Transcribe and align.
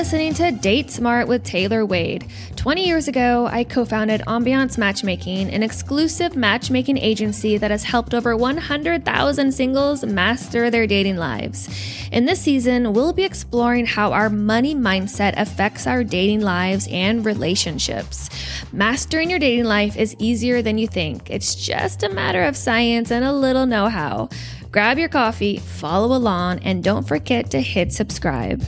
listening 0.00 0.32
to 0.32 0.50
Date 0.50 0.90
Smart 0.90 1.28
with 1.28 1.44
Taylor 1.44 1.84
Wade. 1.84 2.26
20 2.56 2.86
years 2.86 3.06
ago, 3.06 3.46
I 3.46 3.64
co 3.64 3.84
founded 3.84 4.22
Ambiance 4.22 4.78
Matchmaking, 4.78 5.50
an 5.50 5.62
exclusive 5.62 6.34
matchmaking 6.34 6.96
agency 6.96 7.58
that 7.58 7.70
has 7.70 7.84
helped 7.84 8.14
over 8.14 8.34
100,000 8.34 9.52
singles 9.52 10.02
master 10.02 10.70
their 10.70 10.86
dating 10.86 11.18
lives. 11.18 11.68
In 12.12 12.24
this 12.24 12.40
season, 12.40 12.94
we'll 12.94 13.12
be 13.12 13.24
exploring 13.24 13.84
how 13.84 14.14
our 14.14 14.30
money 14.30 14.74
mindset 14.74 15.34
affects 15.36 15.86
our 15.86 16.02
dating 16.02 16.40
lives 16.40 16.88
and 16.90 17.22
relationships. 17.26 18.30
Mastering 18.72 19.28
your 19.28 19.38
dating 19.38 19.66
life 19.66 19.98
is 19.98 20.16
easier 20.18 20.62
than 20.62 20.78
you 20.78 20.88
think, 20.88 21.28
it's 21.28 21.54
just 21.54 22.02
a 22.02 22.08
matter 22.08 22.44
of 22.44 22.56
science 22.56 23.10
and 23.10 23.22
a 23.22 23.34
little 23.34 23.66
know 23.66 23.90
how. 23.90 24.30
Grab 24.72 24.98
your 24.98 25.10
coffee, 25.10 25.58
follow 25.58 26.16
along, 26.16 26.60
and 26.60 26.82
don't 26.82 27.06
forget 27.06 27.50
to 27.50 27.60
hit 27.60 27.92
subscribe. 27.92 28.64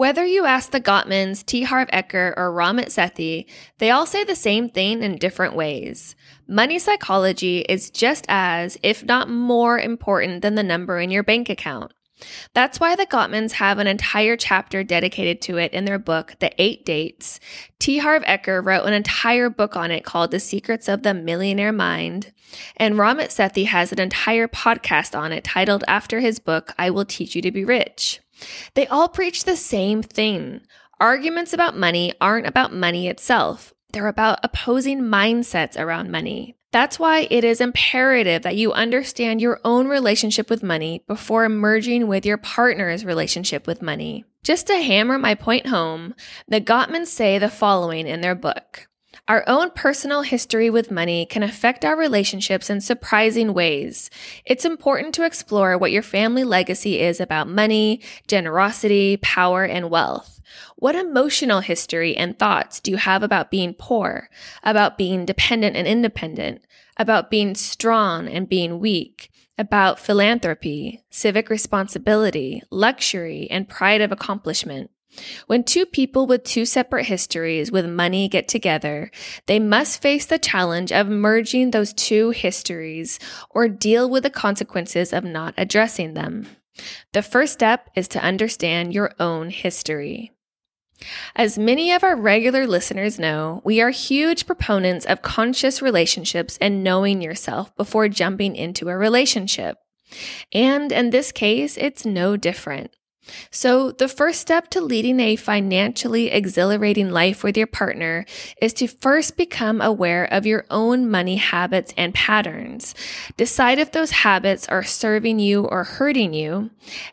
Whether 0.00 0.24
you 0.24 0.46
ask 0.46 0.70
the 0.70 0.80
Gottmans, 0.80 1.44
T. 1.44 1.64
Harv 1.64 1.88
Eker, 1.88 2.32
or 2.34 2.50
Ramit 2.54 2.86
Sethi, 2.86 3.44
they 3.76 3.90
all 3.90 4.06
say 4.06 4.24
the 4.24 4.34
same 4.34 4.70
thing 4.70 5.02
in 5.02 5.18
different 5.18 5.54
ways. 5.54 6.16
Money 6.48 6.78
psychology 6.78 7.58
is 7.68 7.90
just 7.90 8.24
as, 8.26 8.78
if 8.82 9.04
not 9.04 9.28
more, 9.28 9.78
important 9.78 10.40
than 10.40 10.54
the 10.54 10.62
number 10.62 10.98
in 11.00 11.10
your 11.10 11.22
bank 11.22 11.50
account. 11.50 11.92
That's 12.54 12.80
why 12.80 12.96
the 12.96 13.04
Gottmans 13.04 13.52
have 13.52 13.76
an 13.76 13.86
entire 13.86 14.38
chapter 14.38 14.82
dedicated 14.82 15.42
to 15.42 15.58
it 15.58 15.74
in 15.74 15.84
their 15.84 15.98
book, 15.98 16.34
The 16.38 16.50
Eight 16.56 16.86
Dates. 16.86 17.38
T. 17.78 17.98
Harv 17.98 18.22
Eker 18.22 18.64
wrote 18.64 18.86
an 18.86 18.94
entire 18.94 19.50
book 19.50 19.76
on 19.76 19.90
it 19.90 20.06
called 20.06 20.30
The 20.30 20.40
Secrets 20.40 20.88
of 20.88 21.02
the 21.02 21.12
Millionaire 21.12 21.72
Mind. 21.72 22.32
And 22.78 22.94
Ramit 22.94 23.28
Sethi 23.28 23.66
has 23.66 23.92
an 23.92 24.00
entire 24.00 24.48
podcast 24.48 25.14
on 25.14 25.30
it 25.30 25.44
titled 25.44 25.84
after 25.86 26.20
his 26.20 26.38
book, 26.38 26.72
I 26.78 26.88
Will 26.88 27.04
Teach 27.04 27.36
You 27.36 27.42
to 27.42 27.50
Be 27.50 27.66
Rich. 27.66 28.20
They 28.74 28.86
all 28.86 29.08
preach 29.08 29.44
the 29.44 29.56
same 29.56 30.02
thing. 30.02 30.60
Arguments 31.00 31.52
about 31.52 31.76
money 31.76 32.12
aren't 32.20 32.46
about 32.46 32.74
money 32.74 33.08
itself. 33.08 33.72
They're 33.92 34.06
about 34.06 34.40
opposing 34.42 35.00
mindsets 35.00 35.78
around 35.78 36.10
money. 36.10 36.56
That's 36.72 37.00
why 37.00 37.26
it 37.30 37.42
is 37.42 37.60
imperative 37.60 38.42
that 38.42 38.56
you 38.56 38.72
understand 38.72 39.40
your 39.40 39.60
own 39.64 39.88
relationship 39.88 40.48
with 40.48 40.62
money 40.62 41.02
before 41.08 41.48
merging 41.48 42.06
with 42.06 42.24
your 42.24 42.36
partner's 42.36 43.04
relationship 43.04 43.66
with 43.66 43.82
money. 43.82 44.24
Just 44.44 44.68
to 44.68 44.76
hammer 44.76 45.18
my 45.18 45.34
point 45.34 45.66
home, 45.66 46.14
the 46.46 46.60
Gottmans 46.60 47.08
say 47.08 47.38
the 47.38 47.50
following 47.50 48.06
in 48.06 48.20
their 48.20 48.36
book. 48.36 48.86
Our 49.30 49.44
own 49.46 49.70
personal 49.70 50.22
history 50.22 50.70
with 50.70 50.90
money 50.90 51.24
can 51.24 51.44
affect 51.44 51.84
our 51.84 51.96
relationships 51.96 52.68
in 52.68 52.80
surprising 52.80 53.54
ways. 53.54 54.10
It's 54.44 54.64
important 54.64 55.14
to 55.14 55.24
explore 55.24 55.78
what 55.78 55.92
your 55.92 56.02
family 56.02 56.42
legacy 56.42 56.98
is 56.98 57.20
about 57.20 57.46
money, 57.46 58.00
generosity, 58.26 59.18
power, 59.18 59.62
and 59.62 59.88
wealth. 59.88 60.40
What 60.74 60.96
emotional 60.96 61.60
history 61.60 62.16
and 62.16 62.36
thoughts 62.40 62.80
do 62.80 62.90
you 62.90 62.96
have 62.96 63.22
about 63.22 63.52
being 63.52 63.72
poor, 63.72 64.30
about 64.64 64.98
being 64.98 65.26
dependent 65.26 65.76
and 65.76 65.86
independent, 65.86 66.64
about 66.96 67.30
being 67.30 67.54
strong 67.54 68.26
and 68.26 68.48
being 68.48 68.80
weak, 68.80 69.30
about 69.56 70.00
philanthropy, 70.00 71.04
civic 71.08 71.50
responsibility, 71.50 72.64
luxury, 72.68 73.46
and 73.48 73.68
pride 73.68 74.00
of 74.00 74.10
accomplishment? 74.10 74.90
When 75.46 75.64
two 75.64 75.86
people 75.86 76.26
with 76.26 76.44
two 76.44 76.64
separate 76.64 77.06
histories 77.06 77.72
with 77.72 77.86
money 77.86 78.28
get 78.28 78.48
together, 78.48 79.10
they 79.46 79.58
must 79.58 80.00
face 80.00 80.26
the 80.26 80.38
challenge 80.38 80.92
of 80.92 81.08
merging 81.08 81.70
those 81.70 81.92
two 81.92 82.30
histories 82.30 83.18
or 83.50 83.68
deal 83.68 84.08
with 84.08 84.22
the 84.22 84.30
consequences 84.30 85.12
of 85.12 85.24
not 85.24 85.54
addressing 85.56 86.14
them. 86.14 86.46
The 87.12 87.22
first 87.22 87.52
step 87.52 87.90
is 87.96 88.08
to 88.08 88.22
understand 88.22 88.94
your 88.94 89.12
own 89.18 89.50
history. 89.50 90.32
As 91.34 91.58
many 91.58 91.92
of 91.92 92.04
our 92.04 92.14
regular 92.14 92.66
listeners 92.66 93.18
know, 93.18 93.62
we 93.64 93.80
are 93.80 93.90
huge 93.90 94.46
proponents 94.46 95.06
of 95.06 95.22
conscious 95.22 95.80
relationships 95.80 96.58
and 96.60 96.84
knowing 96.84 97.22
yourself 97.22 97.74
before 97.76 98.08
jumping 98.08 98.54
into 98.54 98.88
a 98.88 98.96
relationship. 98.96 99.78
And 100.52 100.92
in 100.92 101.10
this 101.10 101.32
case, 101.32 101.76
it's 101.76 102.04
no 102.04 102.36
different. 102.36 102.96
So, 103.50 103.92
the 103.92 104.08
first 104.08 104.40
step 104.40 104.68
to 104.70 104.80
leading 104.80 105.20
a 105.20 105.36
financially 105.36 106.30
exhilarating 106.30 107.10
life 107.10 107.42
with 107.42 107.56
your 107.56 107.66
partner 107.66 108.24
is 108.60 108.72
to 108.74 108.86
first 108.86 109.36
become 109.36 109.80
aware 109.80 110.24
of 110.24 110.46
your 110.46 110.64
own 110.70 111.10
money 111.10 111.36
habits 111.36 111.92
and 111.96 112.14
patterns. 112.14 112.94
Decide 113.36 113.78
if 113.78 113.92
those 113.92 114.10
habits 114.10 114.68
are 114.68 114.84
serving 114.84 115.38
you 115.38 115.64
or 115.64 115.84
hurting 115.84 116.34
you, 116.34 116.70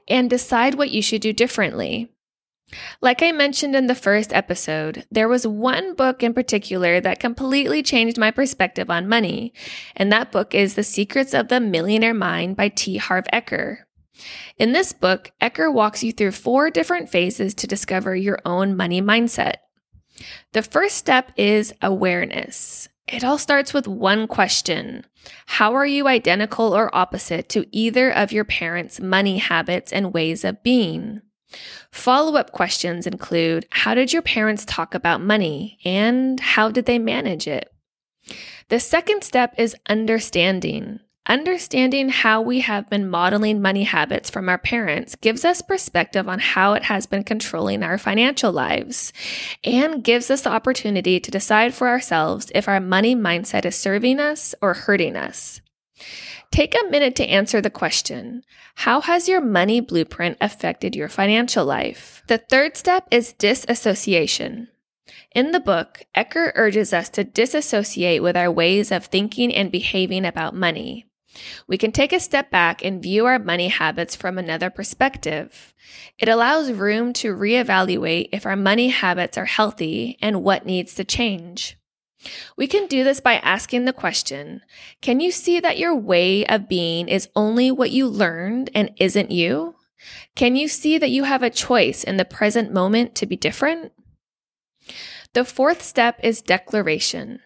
and 0.08 0.30
decide 0.30 0.76
what 0.76 0.92
you 0.92 1.02
should 1.02 1.22
do 1.22 1.34
differently. 1.34 2.10
Like 3.02 3.22
I 3.22 3.32
mentioned 3.32 3.76
in 3.76 3.88
the 3.88 3.96
first 3.96 4.34
episode, 4.34 5.06
there 5.10 5.30
was 5.30 5.48
one 5.48 5.96
book 5.96 6.22
in 6.22 6.34
particular 6.34 7.00
that 7.00 7.20
completely 7.20 7.82
changed 7.82 8.18
my 8.18 8.32
perspective 8.32 8.90
on 8.90 9.08
money, 9.08 9.54
and 9.96 10.12
that 10.12 10.32
book 10.32 10.54
is 10.54 10.76
The 10.76 10.84
Secrets 10.84 11.34
of 11.34 11.48
the 11.48 11.62
Millionaire 11.62 12.14
Mind 12.14 12.58
by 12.58 12.68
T. 12.70 12.98
Harv 12.98 13.26
Eker. 13.32 13.87
In 14.58 14.72
this 14.72 14.94
book, 14.94 15.32
Eker 15.42 15.72
walks 15.72 16.04
you 16.04 16.12
through 16.12 16.32
four 16.32 16.70
different 16.70 17.10
phases 17.10 17.54
to 17.56 17.68
discover 17.68 18.16
your 18.16 18.40
own 18.46 18.76
money 18.76 19.02
mindset. 19.02 19.56
The 20.54 20.64
first 20.64 20.98
step 20.98 21.32
is 21.38 21.74
awareness. 21.82 22.90
It 23.08 23.24
all 23.24 23.38
starts 23.38 23.74
with 23.74 23.88
one 23.88 24.28
question 24.28 25.06
How 25.46 25.74
are 25.76 25.86
you 25.86 26.08
identical 26.08 26.76
or 26.76 26.94
opposite 26.96 27.50
to 27.50 27.68
either 27.72 28.12
of 28.12 28.32
your 28.32 28.46
parents' 28.46 29.00
money 29.00 29.38
habits 29.38 29.94
and 29.94 30.14
ways 30.14 30.44
of 30.44 30.64
being? 30.64 31.22
Follow 31.92 32.36
up 32.36 32.52
questions 32.52 33.08
include 33.08 33.66
How 33.72 33.94
did 33.94 34.12
your 34.12 34.22
parents 34.22 34.66
talk 34.66 34.94
about 34.94 35.22
money 35.22 35.80
and 35.86 36.40
how 36.40 36.70
did 36.70 36.86
they 36.86 37.00
manage 37.00 37.48
it? 37.48 37.72
The 38.70 38.80
second 38.80 39.24
step 39.24 39.56
is 39.58 39.76
understanding. 39.88 41.00
Understanding 41.30 42.08
how 42.08 42.42
we 42.42 42.62
have 42.62 42.90
been 42.90 43.10
modeling 43.10 43.62
money 43.62 43.84
habits 43.84 44.30
from 44.30 44.48
our 44.48 44.58
parents 44.58 45.16
gives 45.16 45.44
us 45.44 45.62
perspective 45.62 46.30
on 46.30 46.40
how 46.40 46.72
it 46.74 46.84
has 46.84 47.06
been 47.06 47.26
controlling 47.26 47.84
our 47.84 47.98
financial 47.98 48.54
lives 48.54 49.12
and 49.62 50.06
gives 50.06 50.32
us 50.32 50.44
the 50.44 50.50
opportunity 50.50 51.20
to 51.20 51.30
decide 51.30 51.74
for 51.74 51.90
ourselves 51.90 52.50
if 52.56 52.70
our 52.70 52.80
money 52.80 53.14
mindset 53.14 53.66
is 53.66 53.76
serving 53.76 54.22
us 54.22 54.56
or 54.62 54.74
hurting 54.74 55.18
us. 55.18 55.60
Take 56.50 56.74
a 56.76 56.90
minute 56.90 57.18
to 57.18 57.28
answer 57.28 57.60
the 57.60 57.70
question 57.70 58.44
How 58.76 59.02
has 59.02 59.28
your 59.28 59.42
money 59.42 59.82
blueprint 59.82 60.38
affected 60.40 60.96
your 60.96 61.10
financial 61.10 61.66
life? 61.66 62.24
The 62.28 62.38
third 62.38 62.78
step 62.78 63.06
is 63.12 63.34
disassociation. 63.34 64.70
In 65.36 65.52
the 65.52 65.60
book, 65.60 66.04
Eker 66.16 66.54
urges 66.56 66.94
us 66.94 67.10
to 67.10 67.26
disassociate 67.26 68.24
with 68.24 68.38
our 68.38 68.50
ways 68.50 68.94
of 68.94 69.06
thinking 69.06 69.54
and 69.54 69.70
behaving 69.70 70.26
about 70.26 70.56
money. 70.56 71.07
We 71.68 71.78
can 71.78 71.92
take 71.92 72.14
a 72.14 72.20
step 72.20 72.50
back 72.50 72.84
and 72.84 73.02
view 73.02 73.26
our 73.26 73.40
money 73.40 73.68
habits 73.68 74.16
from 74.16 74.38
another 74.38 74.70
perspective. 74.70 75.74
It 76.18 76.30
allows 76.30 76.72
room 76.72 77.14
to 77.14 77.36
reevaluate 77.36 78.30
if 78.32 78.46
our 78.46 78.56
money 78.56 78.90
habits 78.90 79.38
are 79.38 79.46
healthy 79.46 80.18
and 80.22 80.44
what 80.44 80.66
needs 80.66 80.96
to 80.96 81.04
change. 81.04 81.78
We 82.56 82.68
can 82.68 82.88
do 82.88 83.04
this 83.04 83.20
by 83.20 83.36
asking 83.36 83.86
the 83.86 83.94
question 83.94 84.62
Can 85.02 85.20
you 85.20 85.32
see 85.32 85.60
that 85.60 85.78
your 85.78 85.96
way 85.96 86.46
of 86.46 86.68
being 86.68 87.08
is 87.08 87.30
only 87.36 87.72
what 87.72 87.92
you 87.92 88.08
learned 88.08 88.70
and 88.74 88.92
isn't 88.98 89.32
you? 89.32 89.76
Can 90.36 90.56
you 90.56 90.68
see 90.68 90.98
that 90.98 91.12
you 91.12 91.24
have 91.24 91.44
a 91.44 91.50
choice 91.50 92.04
in 92.04 92.18
the 92.18 92.26
present 92.26 92.74
moment 92.74 93.16
to 93.16 93.26
be 93.26 93.36
different? 93.36 93.92
The 95.34 95.46
fourth 95.46 95.84
step 95.84 96.20
is 96.24 96.42
declaration. 96.42 97.42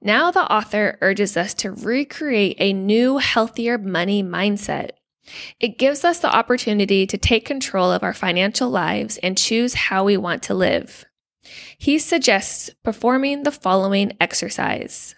Now, 0.00 0.30
the 0.30 0.50
author 0.52 0.98
urges 1.00 1.36
us 1.36 1.54
to 1.54 1.72
recreate 1.72 2.56
a 2.58 2.72
new, 2.72 3.18
healthier 3.18 3.78
money 3.78 4.22
mindset. 4.22 4.90
It 5.60 5.78
gives 5.78 6.04
us 6.04 6.18
the 6.18 6.34
opportunity 6.34 7.06
to 7.06 7.18
take 7.18 7.44
control 7.44 7.92
of 7.92 8.02
our 8.02 8.14
financial 8.14 8.68
lives 8.68 9.18
and 9.18 9.38
choose 9.38 9.74
how 9.74 10.04
we 10.04 10.16
want 10.16 10.42
to 10.44 10.54
live. 10.54 11.04
He 11.78 11.98
suggests 11.98 12.70
performing 12.82 13.42
the 13.42 13.52
following 13.52 14.12
exercise. 14.20 15.14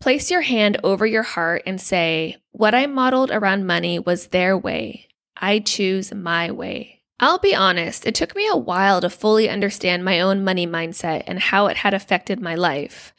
Place 0.00 0.30
your 0.30 0.40
hand 0.42 0.78
over 0.82 1.06
your 1.06 1.22
heart 1.22 1.62
and 1.66 1.80
say, 1.80 2.36
What 2.52 2.74
I 2.74 2.86
modeled 2.86 3.30
around 3.30 3.66
money 3.66 3.98
was 3.98 4.28
their 4.28 4.56
way. 4.56 5.08
I 5.36 5.60
choose 5.60 6.12
my 6.12 6.50
way. 6.50 6.99
I'll 7.22 7.38
be 7.38 7.54
honest, 7.54 8.06
it 8.06 8.14
took 8.14 8.34
me 8.34 8.48
a 8.50 8.56
while 8.56 9.02
to 9.02 9.10
fully 9.10 9.50
understand 9.50 10.04
my 10.04 10.20
own 10.20 10.42
money 10.42 10.66
mindset 10.66 11.24
and 11.26 11.38
how 11.38 11.66
it 11.66 11.76
had 11.76 11.92
affected 11.92 12.40
my 12.40 12.54
life. 12.54 13.12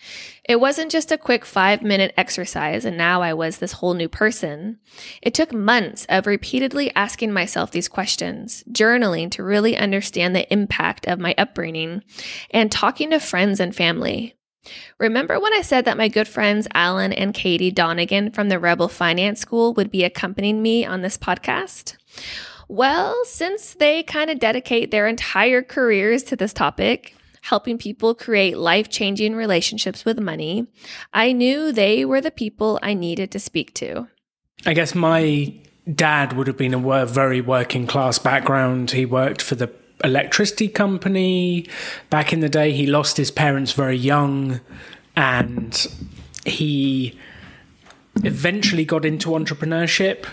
It 0.44 0.60
wasn't 0.60 0.92
just 0.92 1.12
a 1.12 1.20
quick 1.20 1.46
five 1.46 1.84
minute 1.84 2.12
exercise 2.18 2.84
and 2.84 2.98
now 2.98 3.22
I 3.22 3.36
was 3.36 3.60
this 3.60 3.74
whole 3.74 3.94
new 3.94 4.10
person. 4.10 4.80
It 5.22 5.36
took 5.36 5.54
months 5.54 6.08
of 6.10 6.26
repeatedly 6.26 6.92
asking 6.96 7.32
myself 7.32 7.70
these 7.70 7.88
questions, 7.88 8.64
journaling 8.72 9.30
to 9.32 9.44
really 9.44 9.78
understand 9.78 10.36
the 10.36 10.52
impact 10.52 11.06
of 11.06 11.20
my 11.20 11.36
upbringing, 11.38 12.04
and 12.50 12.72
talking 12.72 13.12
to 13.12 13.20
friends 13.20 13.60
and 13.60 13.76
family. 13.76 14.34
Remember 14.98 15.40
when 15.40 15.54
I 15.54 15.62
said 15.62 15.86
that 15.86 15.98
my 15.98 16.08
good 16.08 16.28
friends 16.28 16.68
Alan 16.74 17.14
and 17.14 17.36
Katie 17.36 17.72
Donegan 17.72 18.32
from 18.32 18.50
the 18.50 18.60
Rebel 18.60 18.88
Finance 18.88 19.40
School 19.40 19.74
would 19.74 19.92
be 19.92 20.04
accompanying 20.04 20.62
me 20.62 20.86
on 20.86 21.02
this 21.02 21.18
podcast? 21.18 21.98
Well, 22.72 23.26
since 23.26 23.74
they 23.74 24.02
kind 24.02 24.30
of 24.30 24.40
dedicate 24.40 24.92
their 24.92 25.06
entire 25.06 25.62
careers 25.62 26.24
to 26.24 26.38
this 26.38 26.54
topic, 26.54 27.14
helping 27.42 27.78
people 27.78 28.16
create 28.16 28.58
life 28.58 28.90
changing 28.90 29.36
relationships 29.36 30.06
with 30.06 30.22
money, 30.22 30.68
I 31.14 31.34
knew 31.34 31.74
they 31.74 32.06
were 32.06 32.22
the 32.22 32.32
people 32.32 32.80
I 32.82 32.94
needed 32.94 33.30
to 33.32 33.40
speak 33.40 33.74
to. 33.74 34.08
I 34.66 34.74
guess 34.74 34.96
my 34.96 35.54
dad 35.94 36.32
would 36.32 36.48
have 36.48 36.56
been 36.56 36.74
a 36.74 37.06
very 37.06 37.42
working 37.42 37.88
class 37.88 38.18
background. 38.20 38.92
He 38.92 39.06
worked 39.06 39.42
for 39.42 39.56
the 39.56 39.70
electricity 40.02 40.70
company. 40.70 41.68
Back 42.10 42.32
in 42.32 42.40
the 42.40 42.48
day, 42.48 42.72
he 42.72 42.88
lost 42.88 43.18
his 43.18 43.32
parents 43.32 43.74
very 43.74 43.98
young 43.98 44.62
and 45.18 45.88
he 46.46 47.20
eventually 48.24 48.86
got 48.86 49.04
into 49.04 49.32
entrepreneurship, 49.32 50.26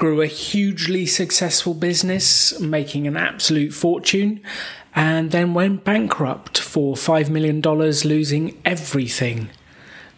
grew 0.00 0.22
a 0.22 0.26
hugely 0.26 1.04
successful 1.04 1.74
business, 1.74 2.58
making 2.58 3.06
an 3.06 3.18
absolute 3.18 3.74
fortune, 3.74 4.40
and 4.94 5.30
then 5.30 5.52
went 5.52 5.84
bankrupt 5.84 6.58
for 6.58 6.94
$5 6.94 7.28
million, 7.28 7.60
losing 7.60 8.60
everything. 8.64 9.50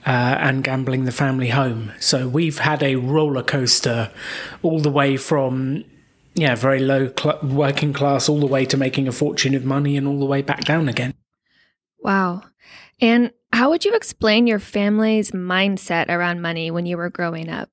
Uh, 0.04 0.36
and 0.40 0.64
gambling 0.64 1.04
the 1.04 1.12
family 1.12 1.50
home. 1.50 1.92
So 2.00 2.26
we've 2.26 2.58
had 2.58 2.82
a 2.82 2.96
roller 2.96 3.44
coaster 3.44 4.10
all 4.60 4.80
the 4.80 4.90
way 4.90 5.16
from 5.16 5.84
yeah, 6.34 6.56
very 6.56 6.80
low 6.80 7.12
cl- 7.16 7.38
working 7.44 7.92
class, 7.92 8.28
all 8.28 8.40
the 8.40 8.46
way 8.46 8.64
to 8.64 8.76
making 8.76 9.06
a 9.06 9.12
fortune 9.12 9.54
of 9.54 9.64
money 9.64 9.96
and 9.96 10.08
all 10.08 10.18
the 10.18 10.26
way 10.26 10.42
back 10.42 10.64
down 10.64 10.88
again. 10.88 11.14
Wow. 12.00 12.42
And 13.00 13.30
how 13.52 13.70
would 13.70 13.84
you 13.84 13.94
explain 13.94 14.48
your 14.48 14.58
family's 14.58 15.30
mindset 15.30 16.08
around 16.08 16.42
money 16.42 16.72
when 16.72 16.84
you 16.84 16.96
were 16.96 17.10
growing 17.10 17.48
up? 17.48 17.70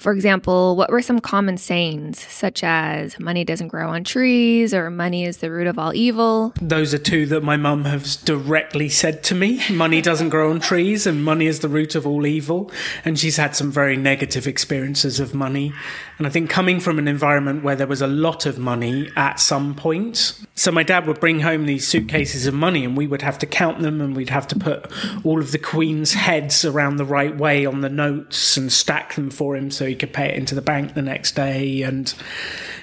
For 0.00 0.12
example, 0.12 0.76
what 0.76 0.90
were 0.90 1.02
some 1.02 1.20
common 1.20 1.58
sayings, 1.58 2.18
such 2.18 2.64
as 2.64 3.20
money 3.20 3.44
doesn't 3.44 3.68
grow 3.68 3.90
on 3.90 4.02
trees 4.02 4.72
or 4.72 4.90
money 4.90 5.26
is 5.26 5.36
the 5.36 5.50
root 5.50 5.66
of 5.66 5.78
all 5.78 5.92
evil? 5.92 6.54
Those 6.58 6.94
are 6.94 6.98
two 6.98 7.26
that 7.26 7.42
my 7.42 7.58
mum 7.58 7.84
has 7.84 8.16
directly 8.16 8.88
said 8.88 9.22
to 9.24 9.34
me. 9.34 9.60
Money 9.70 10.00
doesn't 10.00 10.30
grow 10.30 10.52
on 10.52 10.60
trees 10.60 11.06
and 11.06 11.22
money 11.22 11.44
is 11.44 11.58
the 11.58 11.68
root 11.68 11.94
of 11.94 12.06
all 12.06 12.24
evil. 12.24 12.72
And 13.04 13.18
she's 13.18 13.36
had 13.36 13.54
some 13.54 13.70
very 13.70 13.98
negative 13.98 14.46
experiences 14.46 15.20
of 15.20 15.34
money. 15.34 15.74
And 16.20 16.26
I 16.26 16.30
think 16.30 16.50
coming 16.50 16.80
from 16.80 16.98
an 16.98 17.08
environment 17.08 17.64
where 17.64 17.74
there 17.74 17.86
was 17.86 18.02
a 18.02 18.06
lot 18.06 18.44
of 18.44 18.58
money 18.58 19.08
at 19.16 19.40
some 19.40 19.74
point. 19.74 20.38
So 20.54 20.70
my 20.70 20.82
dad 20.82 21.06
would 21.06 21.18
bring 21.18 21.40
home 21.40 21.64
these 21.64 21.88
suitcases 21.88 22.46
of 22.46 22.52
money 22.52 22.84
and 22.84 22.94
we 22.94 23.06
would 23.06 23.22
have 23.22 23.38
to 23.38 23.46
count 23.46 23.80
them 23.80 24.02
and 24.02 24.14
we'd 24.14 24.28
have 24.28 24.46
to 24.48 24.58
put 24.58 24.92
all 25.24 25.40
of 25.40 25.50
the 25.50 25.58
Queen's 25.58 26.12
heads 26.12 26.62
around 26.62 26.96
the 26.96 27.06
right 27.06 27.34
way 27.34 27.64
on 27.64 27.80
the 27.80 27.88
notes 27.88 28.58
and 28.58 28.70
stack 28.70 29.14
them 29.14 29.30
for 29.30 29.56
him 29.56 29.70
so 29.70 29.86
he 29.86 29.94
could 29.94 30.12
pay 30.12 30.26
it 30.26 30.34
into 30.34 30.54
the 30.54 30.60
bank 30.60 30.92
the 30.92 31.00
next 31.00 31.36
day. 31.36 31.80
And 31.80 32.12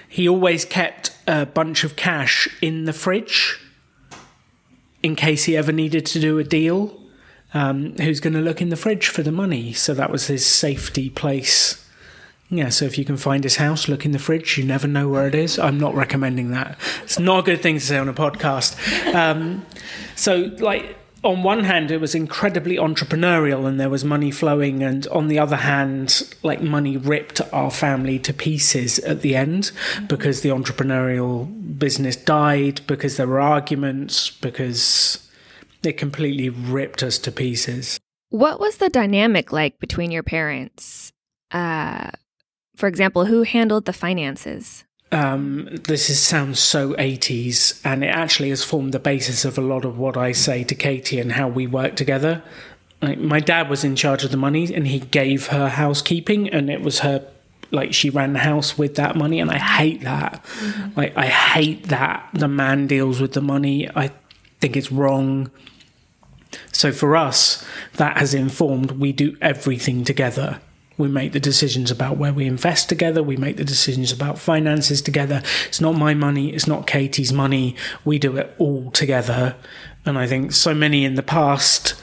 he 0.10 0.28
always 0.28 0.66
kept 0.66 1.16
a 1.28 1.46
bunch 1.46 1.84
of 1.84 1.96
cash 1.96 2.50
in 2.60 2.86
the 2.86 2.94
fridge 2.94 3.60
in 5.04 5.16
case 5.16 5.44
he 5.44 5.56
ever 5.56 5.72
needed 5.72 6.08
to 6.08 6.20
do 6.20 6.40
a 6.40 6.44
deal. 6.44 7.00
Um, 7.54 7.94
who's 7.98 8.20
going 8.20 8.34
to 8.34 8.42
look 8.42 8.64
in 8.64 8.70
the 8.70 8.76
fridge 8.76 9.10
for 9.10 9.22
the 9.22 9.32
money? 9.32 9.74
So 9.74 9.94
that 9.94 10.10
was 10.10 10.26
his 10.26 10.44
safety 10.44 11.12
place. 11.12 11.87
Yeah, 12.50 12.70
so 12.70 12.86
if 12.86 12.98
you 12.98 13.04
can 13.04 13.18
find 13.18 13.44
his 13.44 13.58
house, 13.58 13.90
look 13.90 14.06
in 14.06 14.12
the 14.12 14.20
fridge. 14.20 14.58
You 14.58 14.64
never 14.64 14.88
know 14.88 15.10
where 15.10 15.28
it 15.28 15.36
is. 15.36 15.60
I'm 15.60 15.78
not 15.78 15.94
recommending 15.96 16.52
that. 16.52 16.78
It's 17.04 17.20
not 17.20 17.40
a 17.40 17.44
good 17.44 17.62
thing 17.62 17.76
to 17.76 17.82
say 17.82 17.98
on 17.98 18.08
a 18.08 18.14
podcast. 18.14 18.76
Um, 19.14 19.66
so, 20.16 20.52
like, 20.60 20.98
on 21.24 21.44
one 21.44 21.66
hand, 21.66 21.92
it 21.92 22.00
was 22.00 22.16
incredibly 22.16 22.78
entrepreneurial 22.78 23.68
and 23.68 23.80
there 23.80 23.90
was 23.90 24.06
money 24.06 24.32
flowing, 24.32 24.82
and 24.82 25.08
on 25.08 25.28
the 25.28 25.40
other 25.40 25.58
hand, 25.58 26.34
like 26.42 26.62
money 26.62 26.96
ripped 26.96 27.42
our 27.52 27.70
family 27.70 28.18
to 28.20 28.34
pieces 28.34 29.00
at 29.00 29.22
the 29.22 29.36
end 29.36 29.72
because 30.08 30.42
the 30.42 30.50
entrepreneurial 30.50 31.78
business 31.78 32.16
died, 32.16 32.80
because 32.88 33.18
there 33.18 33.28
were 33.28 33.42
arguments, 33.42 34.30
because 34.30 35.30
it 35.84 35.98
completely 35.98 36.50
ripped 36.50 37.04
us 37.04 37.18
to 37.18 37.32
pieces. 37.32 38.00
What 38.30 38.60
was 38.60 38.78
the 38.78 38.90
dynamic 38.90 39.52
like 39.52 39.80
between 39.80 40.12
your 40.12 40.24
parents? 40.24 41.12
Uh, 41.52 42.12
for 42.78 42.88
example, 42.88 43.26
who 43.26 43.44
handled 43.44 43.84
the 43.86 43.94
finances? 43.94 44.86
um, 45.12 45.70
this 45.88 46.10
is, 46.10 46.22
sounds 46.22 46.60
so 46.60 46.94
80s, 46.94 47.80
and 47.86 48.04
it 48.04 48.08
actually 48.08 48.50
has 48.50 48.64
formed 48.64 48.94
the 48.94 49.00
basis 49.00 49.46
of 49.46 49.58
a 49.58 49.62
lot 49.62 49.86
of 49.86 49.98
what 49.98 50.18
I 50.18 50.32
say 50.32 50.64
to 50.66 50.76
Katie 50.76 51.20
and 51.20 51.32
how 51.32 51.48
we 51.48 51.66
work 51.66 51.96
together. 51.96 52.44
Like, 53.02 53.20
my 53.20 53.40
dad 53.40 53.70
was 53.70 53.84
in 53.84 53.96
charge 53.96 54.24
of 54.24 54.32
the 54.32 54.38
money, 54.38 54.74
and 54.74 54.88
he 54.88 55.00
gave 55.00 55.48
her 55.48 55.70
housekeeping, 55.70 56.50
and 56.50 56.70
it 56.70 56.82
was 56.82 57.00
her 57.00 57.26
like 57.70 57.94
she 57.94 58.10
ran 58.10 58.32
the 58.32 58.40
house 58.40 58.78
with 58.78 58.96
that 58.96 59.16
money, 59.16 59.40
and 59.40 59.52
I 59.52 59.58
hate 59.58 60.02
that. 60.02 60.44
Mm-hmm. 60.44 61.00
Like, 61.00 61.18
I 61.18 61.26
hate 61.26 61.88
that 61.90 62.30
the 62.34 62.48
man 62.48 62.88
deals 62.88 63.20
with 63.20 63.34
the 63.34 63.42
money. 63.42 63.90
I 63.94 64.12
think 64.60 64.78
it's 64.78 64.92
wrong. 64.92 65.52
So 66.72 66.94
for 66.94 67.18
us, 67.18 67.66
that 67.96 68.18
has 68.18 68.34
informed 68.34 68.92
we 68.92 69.12
do 69.12 69.38
everything 69.42 70.06
together. 70.06 70.62
We 70.98 71.08
make 71.08 71.32
the 71.32 71.40
decisions 71.40 71.92
about 71.92 72.18
where 72.18 72.34
we 72.34 72.48
invest 72.48 72.90
together. 72.90 73.22
We 73.22 73.38
make 73.38 73.58
the 73.58 73.64
decisions 73.64 74.12
about 74.12 74.40
finances 74.40 75.02
together. 75.02 75.44
It's 75.68 75.80
not 75.80 75.96
my 75.96 76.14
money. 76.14 76.54
It's 76.54 76.68
not 76.68 76.88
Katie's 76.88 77.32
money. 77.32 77.76
We 78.04 78.18
do 78.18 78.36
it 78.38 78.56
all 78.58 78.90
together. 78.92 79.56
And 80.06 80.18
I 80.18 80.26
think 80.26 80.54
so 80.54 80.74
many 80.74 81.06
in 81.06 81.16
the 81.16 81.24
past, 81.24 81.96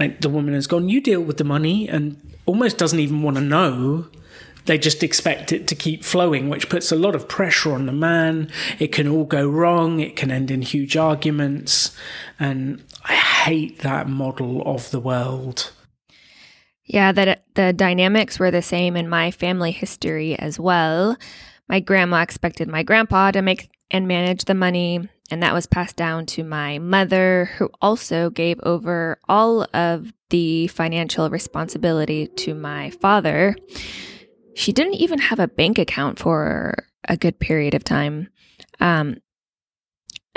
like 0.00 0.20
the 0.20 0.28
woman 0.28 0.54
has 0.54 0.66
gone, 0.66 0.88
you 0.88 1.00
deal 1.00 1.20
with 1.20 1.36
the 1.36 1.44
money 1.44 1.88
and 1.88 2.16
almost 2.46 2.78
doesn't 2.78 2.98
even 2.98 3.22
want 3.22 3.36
to 3.36 3.42
know. 3.42 4.06
They 4.64 4.78
just 4.78 5.02
expect 5.02 5.52
it 5.52 5.66
to 5.68 5.74
keep 5.74 6.04
flowing, 6.04 6.48
which 6.48 6.68
puts 6.68 6.92
a 6.92 6.96
lot 6.96 7.14
of 7.14 7.28
pressure 7.28 7.72
on 7.72 7.86
the 7.86 7.92
man. 7.92 8.50
It 8.78 8.92
can 8.92 9.08
all 9.08 9.24
go 9.24 9.48
wrong. 9.48 10.00
It 10.00 10.16
can 10.16 10.30
end 10.30 10.50
in 10.50 10.62
huge 10.62 10.96
arguments. 10.96 11.96
And 12.38 12.82
I 13.04 13.14
hate 13.14 13.80
that 13.80 14.08
model 14.08 14.62
of 14.64 14.90
the 14.90 15.00
world. 15.00 15.72
Yeah, 16.92 17.10
that 17.12 17.44
the 17.54 17.72
dynamics 17.72 18.38
were 18.38 18.50
the 18.50 18.60
same 18.60 18.98
in 18.98 19.08
my 19.08 19.30
family 19.30 19.70
history 19.70 20.38
as 20.38 20.60
well. 20.60 21.16
My 21.66 21.80
grandma 21.80 22.20
expected 22.20 22.68
my 22.68 22.82
grandpa 22.82 23.30
to 23.30 23.40
make 23.40 23.70
and 23.90 24.06
manage 24.06 24.44
the 24.44 24.52
money, 24.52 25.08
and 25.30 25.42
that 25.42 25.54
was 25.54 25.64
passed 25.64 25.96
down 25.96 26.26
to 26.26 26.44
my 26.44 26.78
mother, 26.78 27.50
who 27.56 27.70
also 27.80 28.28
gave 28.28 28.60
over 28.62 29.18
all 29.26 29.66
of 29.72 30.12
the 30.28 30.66
financial 30.66 31.30
responsibility 31.30 32.26
to 32.26 32.52
my 32.52 32.90
father. 32.90 33.56
She 34.54 34.70
didn't 34.70 34.96
even 34.96 35.18
have 35.18 35.38
a 35.38 35.48
bank 35.48 35.78
account 35.78 36.18
for 36.18 36.74
a 37.08 37.16
good 37.16 37.38
period 37.38 37.72
of 37.72 37.84
time. 37.84 38.28
Um, 38.80 39.16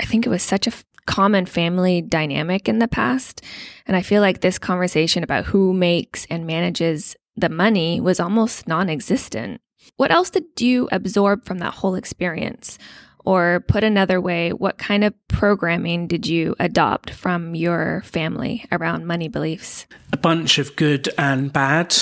I 0.00 0.06
think 0.06 0.24
it 0.24 0.30
was 0.30 0.42
such 0.42 0.66
a 0.66 0.72
common 1.06 1.46
family 1.46 2.02
dynamic 2.02 2.68
in 2.68 2.78
the 2.78 2.88
past. 2.88 3.42
And 3.86 3.96
I 3.96 4.02
feel 4.02 4.20
like 4.20 4.40
this 4.40 4.58
conversation 4.58 5.22
about 5.22 5.46
who 5.46 5.72
makes 5.72 6.26
and 6.26 6.46
manages 6.46 7.16
the 7.36 7.48
money 7.48 8.00
was 8.00 8.20
almost 8.20 8.66
non 8.66 8.88
existent. 8.88 9.60
What 9.96 10.10
else 10.10 10.30
did 10.30 10.44
you 10.58 10.88
absorb 10.92 11.44
from 11.44 11.58
that 11.58 11.74
whole 11.74 11.94
experience? 11.94 12.78
Or 13.24 13.64
put 13.66 13.82
another 13.82 14.20
way, 14.20 14.52
what 14.52 14.78
kind 14.78 15.02
of 15.02 15.12
programming 15.26 16.06
did 16.06 16.26
you 16.26 16.54
adopt 16.60 17.10
from 17.10 17.56
your 17.56 18.02
family 18.04 18.64
around 18.70 19.06
money 19.06 19.26
beliefs? 19.26 19.86
A 20.12 20.16
bunch 20.16 20.58
of 20.58 20.76
good 20.76 21.08
and 21.18 21.52
bad. 21.52 21.96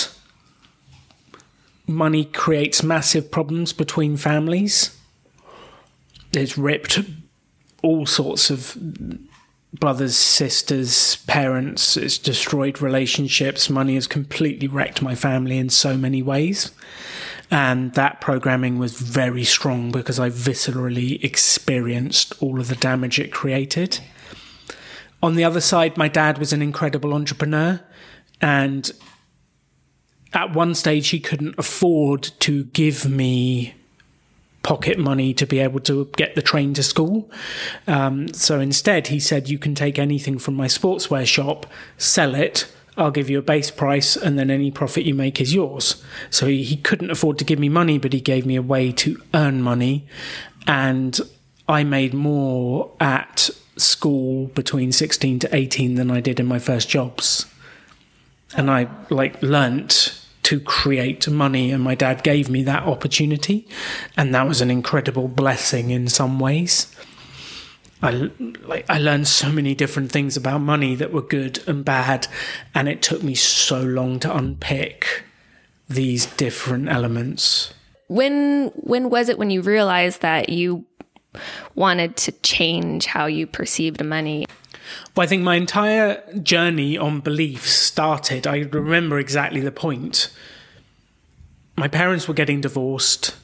Money 1.87 2.25
creates 2.25 2.83
massive 2.83 3.31
problems 3.31 3.73
between 3.73 4.17
families. 4.17 4.95
It's 6.31 6.57
ripped 6.57 6.99
all 7.85 8.05
sorts 8.07 8.49
of 8.49 8.75
brothers, 9.71 10.15
sisters, 10.15 11.17
parents. 11.27 11.95
It's 11.95 12.17
destroyed 12.17 12.81
relationships. 12.81 13.69
Money 13.69 13.95
has 13.95 14.07
completely 14.07 14.67
wrecked 14.67 15.01
my 15.01 15.13
family 15.13 15.57
in 15.57 15.69
so 15.69 15.95
many 15.95 16.21
ways. 16.21 16.71
And 17.51 17.93
that 17.93 18.21
programming 18.21 18.79
was 18.79 18.99
very 18.99 19.43
strong 19.43 19.91
because 19.91 20.19
I 20.19 20.29
viscerally 20.29 21.23
experienced 21.23 22.33
all 22.41 22.59
of 22.59 22.69
the 22.69 22.75
damage 22.75 23.19
it 23.19 23.31
created. 23.31 23.99
On 25.21 25.35
the 25.35 25.43
other 25.43 25.61
side, 25.61 25.95
my 25.95 26.07
dad 26.07 26.39
was 26.39 26.53
an 26.53 26.63
incredible 26.63 27.13
entrepreneur. 27.13 27.81
And 28.41 28.91
at 30.33 30.53
one 30.53 30.73
stage, 30.73 31.09
he 31.09 31.19
couldn't 31.19 31.55
afford 31.59 32.23
to 32.39 32.63
give 32.65 33.07
me 33.07 33.75
pocket 34.65 34.97
money 34.97 35.31
to 35.31 35.45
be 35.45 35.59
able 35.59 35.79
to 35.79 36.09
get 36.17 36.33
the 36.33 36.41
train 36.41 36.73
to 36.73 36.81
school. 36.81 37.29
Um, 37.85 38.33
so 38.33 38.59
instead, 38.59 39.07
he 39.07 39.19
said, 39.19 39.47
You 39.47 39.59
can 39.59 39.75
take 39.75 39.99
anything 39.99 40.39
from 40.39 40.55
my 40.55 40.65
sportswear 40.65 41.25
shop, 41.25 41.67
sell 41.97 42.33
it. 42.33 42.67
I'll 42.97 43.11
give 43.11 43.29
you 43.29 43.37
a 43.37 43.43
base 43.43 43.69
price, 43.69 44.15
and 44.15 44.39
then 44.39 44.49
any 44.49 44.71
profit 44.71 45.05
you 45.05 45.13
make 45.13 45.39
is 45.39 45.53
yours. 45.53 46.03
So 46.31 46.47
he, 46.47 46.63
he 46.63 46.77
couldn't 46.77 47.11
afford 47.11 47.37
to 47.39 47.45
give 47.45 47.59
me 47.59 47.69
money, 47.69 47.99
but 47.99 48.13
he 48.13 48.21
gave 48.21 48.45
me 48.45 48.55
a 48.55 48.61
way 48.61 48.91
to 48.93 49.21
earn 49.33 49.61
money. 49.61 50.07
And 50.65 51.19
I 51.69 51.83
made 51.83 52.13
more 52.13 52.91
at 52.99 53.51
school 53.77 54.47
between 54.47 54.91
16 54.91 55.39
to 55.39 55.55
18 55.55 55.95
than 55.95 56.09
I 56.09 56.21
did 56.21 56.39
in 56.39 56.47
my 56.47 56.57
first 56.57 56.89
jobs. 56.89 57.45
And 58.55 58.71
I 58.71 58.87
like 59.09 59.41
learnt 59.43 60.14
to 60.45 60.59
create 60.59 61.27
money. 61.27 61.71
And 61.71 61.83
my 61.83 61.95
dad 61.95 62.23
gave 62.23 62.49
me 62.49 62.63
that 62.63 62.83
opportunity. 62.83 63.67
And 64.15 64.33
that 64.33 64.47
was 64.47 64.61
an 64.61 64.71
incredible 64.71 65.27
blessing 65.27 65.89
in 65.89 66.07
some 66.07 66.39
ways. 66.39 66.95
I, 68.01 68.29
like, 68.63 68.85
I 68.87 68.99
learned 68.99 69.27
so 69.27 69.51
many 69.51 69.73
different 69.73 70.11
things 70.11 70.37
about 70.37 70.59
money 70.61 70.93
that 70.95 71.11
were 71.11 71.23
good 71.23 71.67
and 71.67 71.83
bad. 71.83 72.27
And 72.75 72.87
it 72.87 73.01
took 73.01 73.23
me 73.23 73.33
so 73.33 73.81
long 73.81 74.19
to 74.19 74.35
unpick 74.35 75.23
these 75.89 76.25
different 76.25 76.89
elements. 76.89 77.73
When 78.07 78.67
when 78.75 79.09
was 79.09 79.29
it 79.29 79.39
when 79.39 79.49
you 79.49 79.61
realized 79.61 80.21
that 80.21 80.49
you 80.49 80.85
wanted 81.73 82.17
to 82.17 82.31
change 82.31 83.07
how 83.07 83.25
you 83.25 83.47
perceived 83.47 84.03
money? 84.03 84.45
I 85.17 85.25
think 85.27 85.43
my 85.43 85.55
entire 85.55 86.21
journey 86.41 86.97
on 86.97 87.19
beliefs 87.19 87.71
started. 87.71 88.45
I 88.45 88.59
remember 88.59 89.19
exactly 89.19 89.61
the 89.61 89.71
point. 89.71 90.29
My 91.77 91.87
parents 91.87 92.27
were 92.27 92.33
getting 92.33 92.61
divorced. 92.61 93.35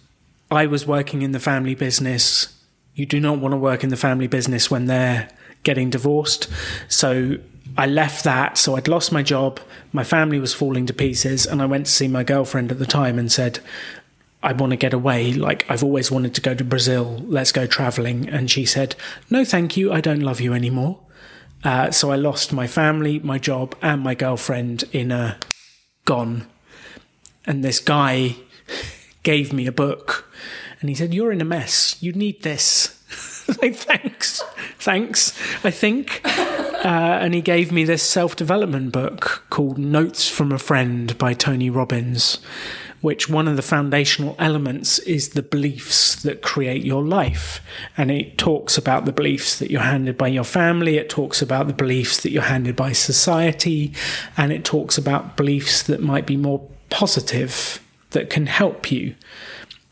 I 0.50 0.66
was 0.66 0.86
working 0.86 1.22
in 1.22 1.32
the 1.32 1.40
family 1.40 1.76
business. 1.76 2.54
You 2.94 3.06
do 3.06 3.20
not 3.20 3.40
want 3.40 3.54
to 3.54 3.58
work 3.58 3.84
in 3.84 3.90
the 3.90 3.98
family 3.98 4.28
business 4.28 4.70
when 4.70 4.86
they're 4.86 5.30
getting 5.64 5.90
divorced. 5.90 6.48
So 6.90 7.38
I 7.78 7.86
left 7.88 8.24
that. 8.26 8.58
So 8.58 8.76
I'd 8.76 8.88
lost 8.88 9.12
my 9.12 9.24
job. 9.24 9.60
My 9.94 10.04
family 10.04 10.40
was 10.40 10.54
falling 10.54 10.86
to 10.88 10.94
pieces. 10.94 11.46
And 11.46 11.62
I 11.62 11.66
went 11.66 11.86
to 11.86 11.92
see 11.92 12.08
my 12.08 12.24
girlfriend 12.24 12.72
at 12.72 12.80
the 12.80 12.86
time 12.86 13.18
and 13.18 13.32
said, 13.32 13.60
I 14.44 14.54
want 14.54 14.72
to 14.72 14.78
get 14.78 14.94
away. 14.94 15.34
Like, 15.34 15.66
I've 15.70 15.84
always 15.84 16.12
wanted 16.12 16.34
to 16.36 16.42
go 16.42 16.54
to 16.56 16.64
Brazil. 16.64 17.24
Let's 17.28 17.52
go 17.52 17.68
traveling. 17.68 18.28
And 18.28 18.50
she 18.50 18.66
said, 18.66 18.96
No, 19.30 19.46
thank 19.46 19.78
you. 19.78 19.94
I 19.94 20.02
don't 20.02 20.22
love 20.22 20.42
you 20.42 20.54
anymore. 20.54 21.00
Uh, 21.64 21.92
so 21.92 22.12
I 22.12 22.16
lost 22.16 22.52
my 22.52 22.68
family, 22.68 23.20
my 23.20 23.38
job, 23.38 23.76
and 23.82 24.02
my 24.02 24.16
girlfriend 24.16 24.84
in 24.92 25.12
a 25.12 25.38
gone. 26.06 26.48
And 27.46 27.64
this 27.64 27.80
guy 27.80 28.36
gave 29.24 29.54
me 29.54 29.68
a 29.68 29.72
book 29.72 30.32
and 30.82 30.90
he 30.90 30.96
said, 30.96 31.14
You're 31.14 31.32
in 31.32 31.42
a 31.42 31.46
mess. 31.46 32.02
You 32.02 32.12
need 32.12 32.42
this. 32.42 32.98
like, 33.62 33.76
thanks. 33.76 34.44
Thanks, 34.80 35.38
I 35.64 35.72
think. 35.72 36.22
Uh, 36.82 37.20
and 37.22 37.36
he 37.36 37.42
gave 37.42 37.72
me 37.72 37.84
this 37.84 38.02
self 38.02 38.36
development 38.36 38.92
book 38.92 39.46
called 39.52 39.78
Notes 39.78 40.28
from 40.28 40.52
a 40.52 40.58
Friend 40.58 41.16
by 41.20 41.36
Tony 41.36 41.70
Robbins 41.70 42.40
which 43.02 43.28
one 43.28 43.48
of 43.48 43.56
the 43.56 43.62
foundational 43.62 44.36
elements 44.40 45.00
is 45.00 45.30
the 45.30 45.42
beliefs 45.42 46.16
that 46.24 46.42
create 46.42 46.86
your 46.86 47.04
life. 47.04 47.62
And 47.98 48.12
it 48.12 48.38
talks 48.38 48.78
about 48.78 49.06
the 49.06 49.12
beliefs 49.12 49.60
that 49.60 49.72
you're 49.72 49.82
handed 49.82 50.18
by 50.18 50.28
your 50.28 50.44
family, 50.44 50.98
it 50.98 51.10
talks 51.10 51.42
about 51.42 51.68
the 51.68 51.74
beliefs 51.74 52.22
that 52.22 52.32
you're 52.32 52.44
handed 52.44 52.76
by 52.76 52.92
society, 52.92 53.94
and 54.38 54.52
it 54.52 54.64
talks 54.64 54.98
about 54.98 55.36
beliefs 55.36 55.84
that 55.84 56.02
might 56.02 56.26
be 56.26 56.38
more 56.38 56.68
positive 56.90 57.82
that 58.12 58.30
can 58.30 58.46
help 58.46 58.92
you. 58.92 59.16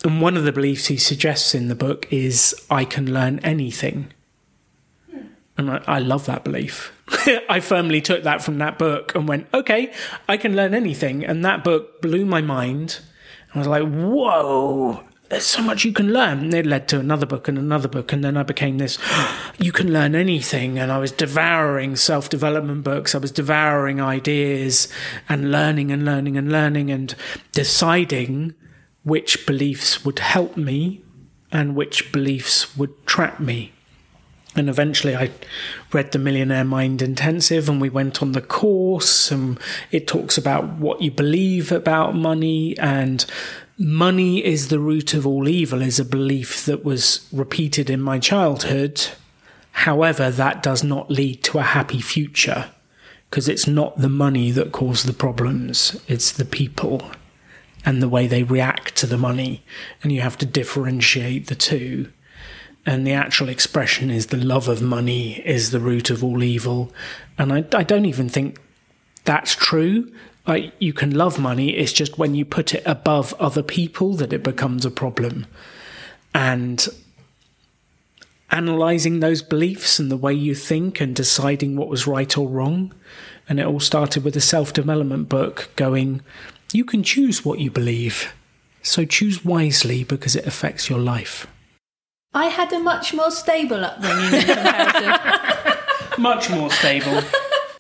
And 0.04 0.22
one 0.22 0.38
of 0.38 0.44
the 0.44 0.52
beliefs 0.52 0.88
he 0.88 0.98
suggests 0.98 1.54
in 1.54 1.68
the 1.68 1.76
book 1.76 2.08
is 2.12 2.56
I 2.70 2.86
can 2.86 3.14
learn 3.14 3.40
anything. 3.40 4.14
And 5.60 5.70
I, 5.70 5.84
I 5.88 6.00
love 6.00 6.26
that 6.28 6.46
belief. 6.46 6.94
I 7.50 7.60
firmly 7.60 8.00
took 8.00 8.24
that 8.24 8.42
from 8.42 8.60
that 8.60 8.80
book 8.80 9.14
and 9.14 9.28
went, 9.28 9.48
okay, 9.54 9.92
I 10.30 10.38
can 10.38 10.56
learn 10.56 10.74
anything. 10.74 11.26
And 11.26 11.44
that 11.44 11.66
book 11.66 12.02
blew 12.02 12.26
my 12.26 12.40
mind. 12.40 13.00
I 13.54 13.58
was 13.58 13.68
like, 13.68 13.84
whoa, 13.84 15.04
there's 15.28 15.46
so 15.46 15.62
much 15.62 15.84
you 15.84 15.92
can 15.92 16.14
learn. 16.14 16.40
And 16.40 16.54
it 16.54 16.66
led 16.66 16.88
to 16.88 17.00
another 17.00 17.26
book 17.26 17.50
and 17.50 17.58
another 17.58 17.90
book. 17.90 18.14
And 18.14 18.24
then 18.24 18.38
I 18.38 18.44
became 18.44 18.78
this, 18.78 18.98
you 19.60 19.74
can 19.74 19.92
learn 19.92 20.16
anything. 20.16 20.80
And 20.80 20.94
I 20.94 20.98
was 20.98 21.12
devouring 21.12 21.98
self 21.98 22.30
development 22.30 22.86
books. 22.86 23.14
I 23.14 23.18
was 23.18 23.32
devouring 23.32 24.00
ideas 24.00 24.88
and 25.28 25.52
learning 25.52 25.92
and 25.92 26.06
learning 26.06 26.38
and 26.38 26.50
learning 26.50 26.90
and 26.90 27.14
deciding 27.52 28.54
which 29.04 29.46
beliefs 29.46 30.06
would 30.06 30.20
help 30.20 30.56
me 30.56 31.04
and 31.52 31.76
which 31.76 32.14
beliefs 32.14 32.78
would 32.78 33.06
trap 33.06 33.42
me. 33.42 33.74
And 34.60 34.70
eventually 34.70 35.16
I 35.16 35.32
read 35.94 36.12
the 36.12 36.20
Millionaire 36.20 36.66
Mind 36.66 37.02
Intensive 37.02 37.70
and 37.70 37.80
we 37.80 37.90
went 37.90 38.22
on 38.22 38.34
the 38.34 38.42
course 38.42 39.32
and 39.32 39.58
it 39.90 40.08
talks 40.08 40.38
about 40.38 40.68
what 40.78 41.02
you 41.02 41.10
believe 41.10 41.72
about 41.72 42.14
money 42.14 42.78
and 42.78 43.26
money 43.78 44.44
is 44.44 44.68
the 44.68 44.80
root 44.80 45.14
of 45.14 45.26
all 45.26 45.48
evil 45.48 45.82
is 45.82 46.00
a 46.00 46.06
belief 46.06 46.66
that 46.66 46.84
was 46.84 47.28
repeated 47.32 47.90
in 47.90 48.02
my 48.02 48.20
childhood. 48.20 49.08
However, 49.72 50.30
that 50.30 50.62
does 50.62 50.84
not 50.84 51.10
lead 51.10 51.42
to 51.46 51.60
a 51.60 51.64
happy 51.64 52.02
future 52.02 52.70
because 53.30 53.48
it's 53.48 53.68
not 53.68 53.98
the 53.98 54.10
money 54.10 54.52
that 54.52 54.74
cause 54.74 55.04
the 55.04 55.14
problems, 55.14 56.02
it's 56.08 56.34
the 56.34 56.46
people 56.46 57.10
and 57.86 58.02
the 58.02 58.10
way 58.10 58.28
they 58.28 58.44
react 58.44 58.98
to 58.98 59.08
the 59.08 59.18
money. 59.18 59.64
And 60.04 60.12
you 60.12 60.20
have 60.20 60.38
to 60.40 60.46
differentiate 60.46 61.48
the 61.48 61.56
two 61.56 62.12
and 62.86 63.06
the 63.06 63.14
actual 63.14 63.50
expression 63.50 64.10
is 64.10 64.28
the 64.28 64.38
love 64.38 64.68
of 64.68 64.82
money 64.82 65.42
is 65.46 65.72
the 65.72 65.80
root 65.80 66.10
of 66.10 66.24
all 66.24 66.44
evil. 66.44 66.92
And 67.38 67.54
I, 67.54 67.66
I 67.74 67.84
don't 67.84 68.06
even 68.06 68.30
think 68.30 68.60
that's 69.26 69.56
true. 69.56 70.12
Like 70.48 70.74
you 70.80 70.94
can 70.94 71.12
love 71.16 71.40
money, 71.40 71.76
it's 71.76 71.94
just 71.94 72.18
when 72.18 72.34
you 72.34 72.46
put 72.46 72.74
it 72.74 72.84
above 72.86 73.34
other 73.40 73.62
people 73.62 74.14
that 74.16 74.34
it 74.34 74.44
becomes 74.44 74.86
a 74.86 74.92
problem. 74.92 75.46
And 76.34 76.88
analyzing 78.52 79.20
those 79.20 79.42
beliefs 79.42 80.00
and 80.00 80.10
the 80.10 80.18
way 80.18 80.34
you 80.34 80.56
think 80.56 81.00
and 81.00 81.16
deciding 81.16 81.76
what 81.76 81.90
was 81.90 82.08
right 82.08 82.36
or 82.38 82.48
wrong. 82.48 82.94
And 83.48 83.60
it 83.60 83.66
all 83.66 83.80
started 83.80 84.24
with 84.24 84.36
a 84.36 84.42
self 84.42 84.74
development 84.74 85.30
book 85.30 85.70
going, 85.76 86.22
you 86.72 86.86
can 86.86 87.04
choose 87.04 87.44
what 87.44 87.60
you 87.60 87.70
believe. 87.70 88.34
So 88.82 89.06
choose 89.06 89.44
wisely 89.44 90.04
because 90.04 90.36
it 90.36 90.48
affects 90.48 90.90
your 90.90 91.00
life. 91.00 91.46
I 92.34 92.46
had 92.48 92.72
a 92.74 92.80
much 92.80 93.14
more 93.14 93.32
stable 93.32 93.84
upbringing 93.84 94.34
in 94.34 94.46
comparison. 94.46 95.78
much 96.20 96.50
more 96.50 96.70
stable. 96.72 97.22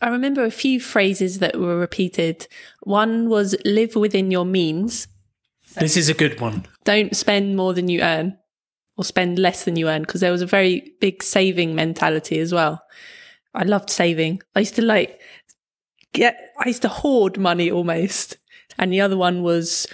I 0.01 0.09
remember 0.09 0.43
a 0.43 0.51
few 0.51 0.79
phrases 0.79 1.39
that 1.39 1.59
were 1.59 1.77
repeated. 1.77 2.47
One 2.81 3.29
was 3.29 3.55
live 3.65 3.95
within 3.95 4.31
your 4.31 4.45
means. 4.45 5.07
This 5.79 5.97
is 5.97 6.09
a 6.09 6.13
good 6.13 6.39
one. 6.39 6.65
Don't 6.83 7.15
spend 7.15 7.55
more 7.55 7.73
than 7.73 7.89
you 7.89 8.01
earn 8.01 8.37
or 8.97 9.03
spend 9.03 9.37
less 9.37 9.65
than 9.65 9.75
you 9.75 9.87
earn 9.87 10.01
because 10.01 10.21
there 10.21 10.31
was 10.31 10.41
a 10.41 10.47
very 10.47 10.93
big 10.99 11.21
saving 11.21 11.75
mentality 11.75 12.39
as 12.39 12.53
well. 12.53 12.81
I 13.53 13.63
loved 13.63 13.89
saving. 13.89 14.41
I 14.55 14.59
used 14.59 14.75
to 14.75 14.81
like 14.81 15.21
get, 16.13 16.53
I 16.59 16.67
used 16.67 16.81
to 16.81 16.89
hoard 16.89 17.37
money 17.37 17.69
almost. 17.69 18.37
And 18.77 18.91
the 18.91 19.01
other 19.01 19.17
one 19.17 19.43
was 19.43 19.85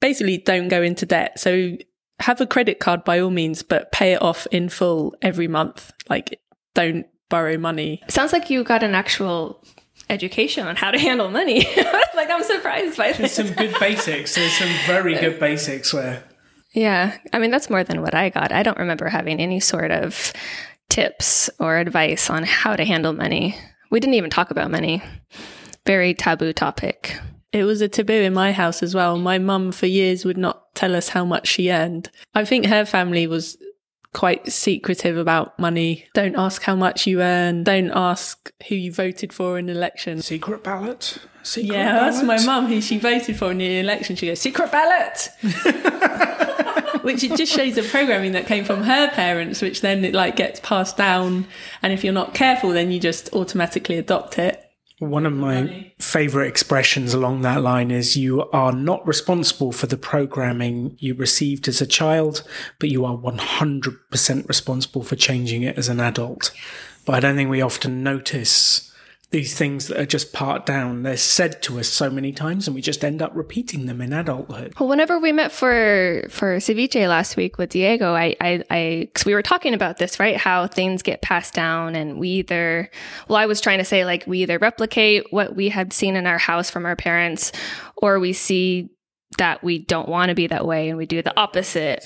basically 0.00 0.38
don't 0.38 0.68
go 0.68 0.82
into 0.82 1.06
debt. 1.06 1.38
So 1.38 1.76
have 2.20 2.40
a 2.40 2.46
credit 2.46 2.80
card 2.80 3.04
by 3.04 3.18
all 3.18 3.30
means, 3.30 3.62
but 3.62 3.92
pay 3.92 4.12
it 4.12 4.22
off 4.22 4.46
in 4.50 4.68
full 4.68 5.14
every 5.22 5.48
month. 5.48 5.92
Like, 6.08 6.40
don't 6.74 7.06
borrow 7.28 7.58
money. 7.58 8.02
Sounds 8.08 8.32
like 8.32 8.50
you 8.50 8.64
got 8.64 8.82
an 8.82 8.94
actual 8.94 9.62
education 10.10 10.66
on 10.66 10.76
how 10.76 10.90
to 10.90 10.98
handle 10.98 11.30
money. 11.30 11.64
like, 12.14 12.30
I'm 12.30 12.44
surprised 12.44 12.96
by 12.96 13.12
this. 13.12 13.18
There's 13.36 13.48
some 13.48 13.56
good 13.56 13.74
basics. 13.80 14.34
There's 14.34 14.52
some 14.52 14.70
very 14.86 15.14
good 15.14 15.40
basics 15.40 15.92
where. 15.92 16.24
Yeah. 16.72 17.16
I 17.32 17.38
mean, 17.38 17.50
that's 17.50 17.70
more 17.70 17.84
than 17.84 18.02
what 18.02 18.14
I 18.14 18.30
got. 18.30 18.52
I 18.52 18.62
don't 18.62 18.78
remember 18.78 19.08
having 19.08 19.40
any 19.40 19.60
sort 19.60 19.90
of 19.90 20.32
tips 20.88 21.50
or 21.58 21.78
advice 21.78 22.30
on 22.30 22.44
how 22.44 22.76
to 22.76 22.84
handle 22.84 23.12
money. 23.12 23.56
We 23.90 24.00
didn't 24.00 24.14
even 24.14 24.30
talk 24.30 24.50
about 24.50 24.70
money. 24.70 25.02
Very 25.86 26.14
taboo 26.14 26.52
topic. 26.52 27.18
It 27.54 27.62
was 27.62 27.80
a 27.80 27.88
taboo 27.88 28.12
in 28.12 28.34
my 28.34 28.50
house 28.50 28.82
as 28.82 28.96
well. 28.96 29.16
My 29.16 29.38
mum, 29.38 29.70
for 29.70 29.86
years, 29.86 30.24
would 30.24 30.36
not 30.36 30.74
tell 30.74 30.96
us 30.96 31.10
how 31.10 31.24
much 31.24 31.46
she 31.46 31.70
earned. 31.70 32.10
I 32.34 32.44
think 32.44 32.66
her 32.66 32.84
family 32.84 33.28
was 33.28 33.56
quite 34.12 34.50
secretive 34.50 35.16
about 35.16 35.56
money. 35.56 36.04
Don't 36.14 36.34
ask 36.34 36.62
how 36.62 36.74
much 36.74 37.06
you 37.06 37.22
earn. 37.22 37.62
Don't 37.62 37.92
ask 37.92 38.50
who 38.68 38.74
you 38.74 38.90
voted 38.92 39.32
for 39.32 39.56
in 39.56 39.68
an 39.68 39.76
election. 39.76 40.20
Secret 40.20 40.64
ballot? 40.64 41.18
Secret 41.44 41.76
yeah, 41.76 41.92
ballot? 41.92 42.14
that's 42.14 42.24
my 42.24 42.44
mum 42.44 42.66
who 42.66 42.80
she 42.80 42.98
voted 42.98 43.36
for 43.36 43.52
in 43.52 43.58
the 43.58 43.78
election. 43.78 44.16
She 44.16 44.26
goes, 44.26 44.40
secret 44.40 44.72
ballot! 44.72 45.28
which 47.02 47.22
it 47.22 47.36
just 47.36 47.52
shows 47.52 47.76
the 47.76 47.82
programming 47.84 48.32
that 48.32 48.46
came 48.46 48.64
from 48.64 48.82
her 48.82 49.10
parents, 49.10 49.62
which 49.62 49.80
then 49.80 50.04
it 50.04 50.12
like 50.14 50.34
gets 50.34 50.58
passed 50.58 50.96
down. 50.96 51.46
And 51.82 51.92
if 51.92 52.02
you're 52.02 52.12
not 52.12 52.34
careful, 52.34 52.70
then 52.70 52.90
you 52.90 52.98
just 52.98 53.32
automatically 53.32 53.96
adopt 53.96 54.40
it. 54.40 54.63
One 55.00 55.26
of 55.26 55.32
my 55.32 55.92
favorite 55.98 56.46
expressions 56.46 57.14
along 57.14 57.40
that 57.40 57.62
line 57.62 57.90
is 57.90 58.16
you 58.16 58.48
are 58.50 58.72
not 58.72 59.04
responsible 59.06 59.72
for 59.72 59.88
the 59.88 59.96
programming 59.96 60.96
you 61.00 61.14
received 61.14 61.66
as 61.66 61.80
a 61.80 61.86
child, 61.86 62.44
but 62.78 62.90
you 62.90 63.04
are 63.04 63.16
100% 63.16 64.48
responsible 64.48 65.02
for 65.02 65.16
changing 65.16 65.64
it 65.64 65.76
as 65.76 65.88
an 65.88 65.98
adult. 65.98 66.52
But 67.04 67.16
I 67.16 67.20
don't 67.20 67.34
think 67.34 67.50
we 67.50 67.60
often 67.60 68.04
notice 68.04 68.93
these 69.30 69.54
things 69.54 69.88
that 69.88 69.98
are 69.98 70.06
just 70.06 70.32
part 70.32 70.64
down. 70.64 71.02
They're 71.02 71.16
said 71.16 71.60
to 71.62 71.80
us 71.80 71.88
so 71.88 72.08
many 72.08 72.32
times, 72.32 72.68
and 72.68 72.74
we 72.74 72.80
just 72.80 73.04
end 73.04 73.20
up 73.20 73.32
repeating 73.34 73.86
them 73.86 74.00
in 74.00 74.12
adulthood. 74.12 74.74
Well, 74.78 74.88
whenever 74.88 75.18
we 75.18 75.32
met 75.32 75.50
for 75.50 76.24
for 76.30 76.58
ceviche 76.58 77.08
last 77.08 77.36
week 77.36 77.58
with 77.58 77.70
Diego, 77.70 78.14
I 78.14 78.36
I, 78.40 78.64
I 78.70 79.08
cause 79.14 79.24
we 79.24 79.34
were 79.34 79.42
talking 79.42 79.74
about 79.74 79.98
this, 79.98 80.20
right? 80.20 80.36
How 80.36 80.66
things 80.66 81.02
get 81.02 81.22
passed 81.22 81.54
down, 81.54 81.96
and 81.96 82.18
we 82.18 82.28
either, 82.28 82.90
well, 83.28 83.38
I 83.38 83.46
was 83.46 83.60
trying 83.60 83.78
to 83.78 83.84
say 83.84 84.04
like 84.04 84.26
we 84.26 84.42
either 84.42 84.58
replicate 84.58 85.24
what 85.30 85.56
we 85.56 85.68
had 85.68 85.92
seen 85.92 86.16
in 86.16 86.26
our 86.26 86.38
house 86.38 86.70
from 86.70 86.86
our 86.86 86.96
parents, 86.96 87.52
or 87.96 88.20
we 88.20 88.32
see 88.32 88.90
that 89.38 89.62
we 89.64 89.78
don't 89.78 90.08
want 90.08 90.28
to 90.28 90.34
be 90.34 90.46
that 90.46 90.66
way 90.66 90.88
and 90.88 90.98
we 90.98 91.06
do 91.06 91.22
the 91.22 91.36
opposite. 91.38 92.04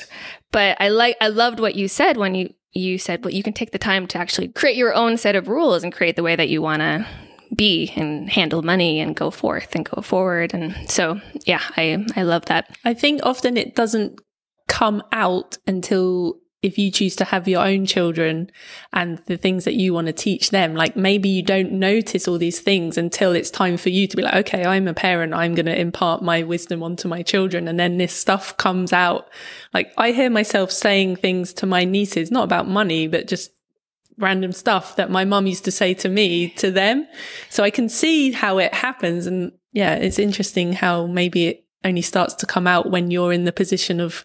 But 0.51 0.81
I 0.81 0.89
like 0.89 1.17
I 1.21 1.29
loved 1.29 1.61
what 1.61 1.75
you 1.75 1.89
said 1.89 2.17
when 2.17 2.35
you 2.35 2.55
you 2.79 2.99
said, 2.99 3.25
well, 3.25 3.35
you 3.35 3.43
can 3.43 3.53
take 3.53 3.73
the 3.73 3.79
time 3.79 4.07
to 4.09 4.19
actually 4.19 4.49
create 4.49 4.77
your 4.77 4.95
own 4.95 5.17
set 5.17 5.37
of 5.37 5.49
rules 5.49 5.83
and 5.83 5.93
create 5.93 6.17
the 6.17 6.23
way 6.23 6.37
that 6.37 6.49
you 6.49 6.63
want 6.63 6.81
to 6.81 7.07
be 7.55 7.93
and 7.97 8.29
handle 8.29 8.63
money 8.63 9.01
and 9.01 9.17
go 9.17 9.31
forth 9.31 9.75
and 9.75 9.89
go 9.89 10.03
forward. 10.03 10.55
And 10.55 10.89
so, 10.91 11.21
yeah, 11.45 11.63
I, 11.77 12.05
I 12.15 12.23
love 12.23 12.47
that. 12.47 12.77
I 12.85 12.95
think 12.95 13.21
often 13.23 13.57
it 13.57 13.75
doesn't 13.75 14.21
come 14.69 15.03
out 15.13 15.57
until 15.67 16.39
if 16.61 16.77
you 16.77 16.91
choose 16.91 17.15
to 17.17 17.25
have 17.25 17.47
your 17.47 17.65
own 17.65 17.87
children 17.87 18.51
and 18.93 19.19
the 19.27 19.37
things 19.37 19.65
that 19.65 19.75
you 19.75 19.95
want 19.95 20.09
to 20.09 20.13
teach 20.13 20.51
them, 20.51 20.75
like 20.75 20.97
maybe 20.97 21.29
you 21.29 21.43
don't 21.43 21.71
notice 21.71 22.27
all 22.27 22.37
these 22.37 22.61
things 22.61 22.99
until 22.99 23.33
it's 23.33 23.51
time 23.51 23.77
for 23.77 23.91
you 23.91 24.09
to 24.09 24.17
be 24.17 24.23
like, 24.23 24.35
okay, 24.35 24.65
I'm 24.65 24.89
a 24.89 24.95
parent. 24.95 25.35
I'm 25.35 25.55
going 25.55 25.67
to 25.67 25.81
impart 25.81 26.21
my 26.21 26.43
wisdom 26.43 26.83
onto 26.83 27.07
my 27.07 27.23
children. 27.23 27.69
And 27.69 27.79
then 27.79 27.99
this 27.99 28.13
stuff 28.13 28.57
comes 28.57 28.93
out. 28.93 29.29
Like 29.73 29.93
I 29.97 30.11
hear 30.11 30.31
myself 30.31 30.73
saying 30.73 31.17
things 31.17 31.53
to 31.55 31.67
my 31.67 31.85
nieces, 31.85 32.33
not 32.33 32.45
about 32.45 32.67
money, 32.67 33.07
but 33.07 33.29
just 33.29 33.53
random 34.19 34.51
stuff 34.51 34.97
that 34.97 35.11
my 35.11 35.25
mum 35.25 35.47
used 35.47 35.65
to 35.65 35.71
say 35.71 35.95
to 35.95 36.09
me 36.09 36.49
to 36.51 36.73
them. 36.73 37.07
So 37.51 37.63
I 37.63 37.71
can 37.71 37.89
see 37.89 38.33
how 38.33 38.59
it 38.59 38.75
happens. 38.75 39.27
And 39.27 39.53
yeah, 39.73 39.95
it's 39.95 40.19
interesting 40.19 40.73
how 40.73 41.07
maybe 41.07 41.47
it 41.47 41.65
only 41.85 42.03
starts 42.03 42.35
to 42.35 42.47
come 42.47 42.67
out 42.67 42.91
when 42.91 43.13
you're 43.13 43.33
in 43.33 43.45
the 43.45 43.53
position 43.53 44.01
of 44.01 44.25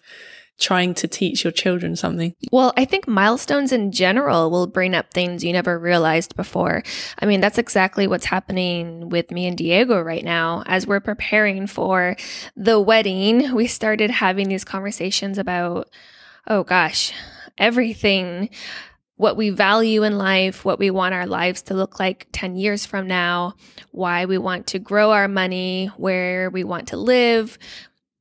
trying 0.58 0.94
to 0.94 1.08
teach 1.08 1.44
your 1.44 1.52
children 1.52 1.96
something? 1.96 2.34
Well, 2.52 2.72
I 2.76 2.84
think 2.84 3.08
milestones 3.08 3.72
in 3.72 3.92
general 3.92 4.50
will 4.50 4.66
bring 4.66 4.94
up 4.94 5.12
things 5.12 5.42
you 5.42 5.52
never 5.52 5.78
realized 5.78 6.36
before. 6.36 6.82
I 7.18 7.26
mean, 7.26 7.40
that's 7.40 7.58
exactly 7.58 8.06
what's 8.06 8.26
happening 8.26 9.08
with 9.08 9.30
me 9.30 9.46
and 9.46 9.56
Diego 9.56 10.00
right 10.00 10.24
now. 10.24 10.62
As 10.66 10.86
we're 10.86 11.00
preparing 11.00 11.66
for 11.66 12.16
the 12.56 12.80
wedding, 12.80 13.54
we 13.54 13.66
started 13.66 14.10
having 14.10 14.48
these 14.48 14.64
conversations 14.64 15.38
about, 15.38 15.90
oh 16.46 16.62
gosh, 16.62 17.12
everything 17.58 18.50
what 19.16 19.36
we 19.36 19.50
value 19.50 20.02
in 20.02 20.18
life, 20.18 20.64
what 20.64 20.78
we 20.78 20.90
want 20.90 21.14
our 21.14 21.26
lives 21.26 21.62
to 21.62 21.74
look 21.74 22.00
like 22.00 22.26
10 22.32 22.56
years 22.56 22.84
from 22.84 23.06
now, 23.06 23.54
why 23.92 24.24
we 24.24 24.38
want 24.38 24.66
to 24.66 24.78
grow 24.78 25.12
our 25.12 25.28
money, 25.28 25.86
where 25.96 26.50
we 26.50 26.64
want 26.64 26.88
to 26.88 26.96
live, 26.96 27.56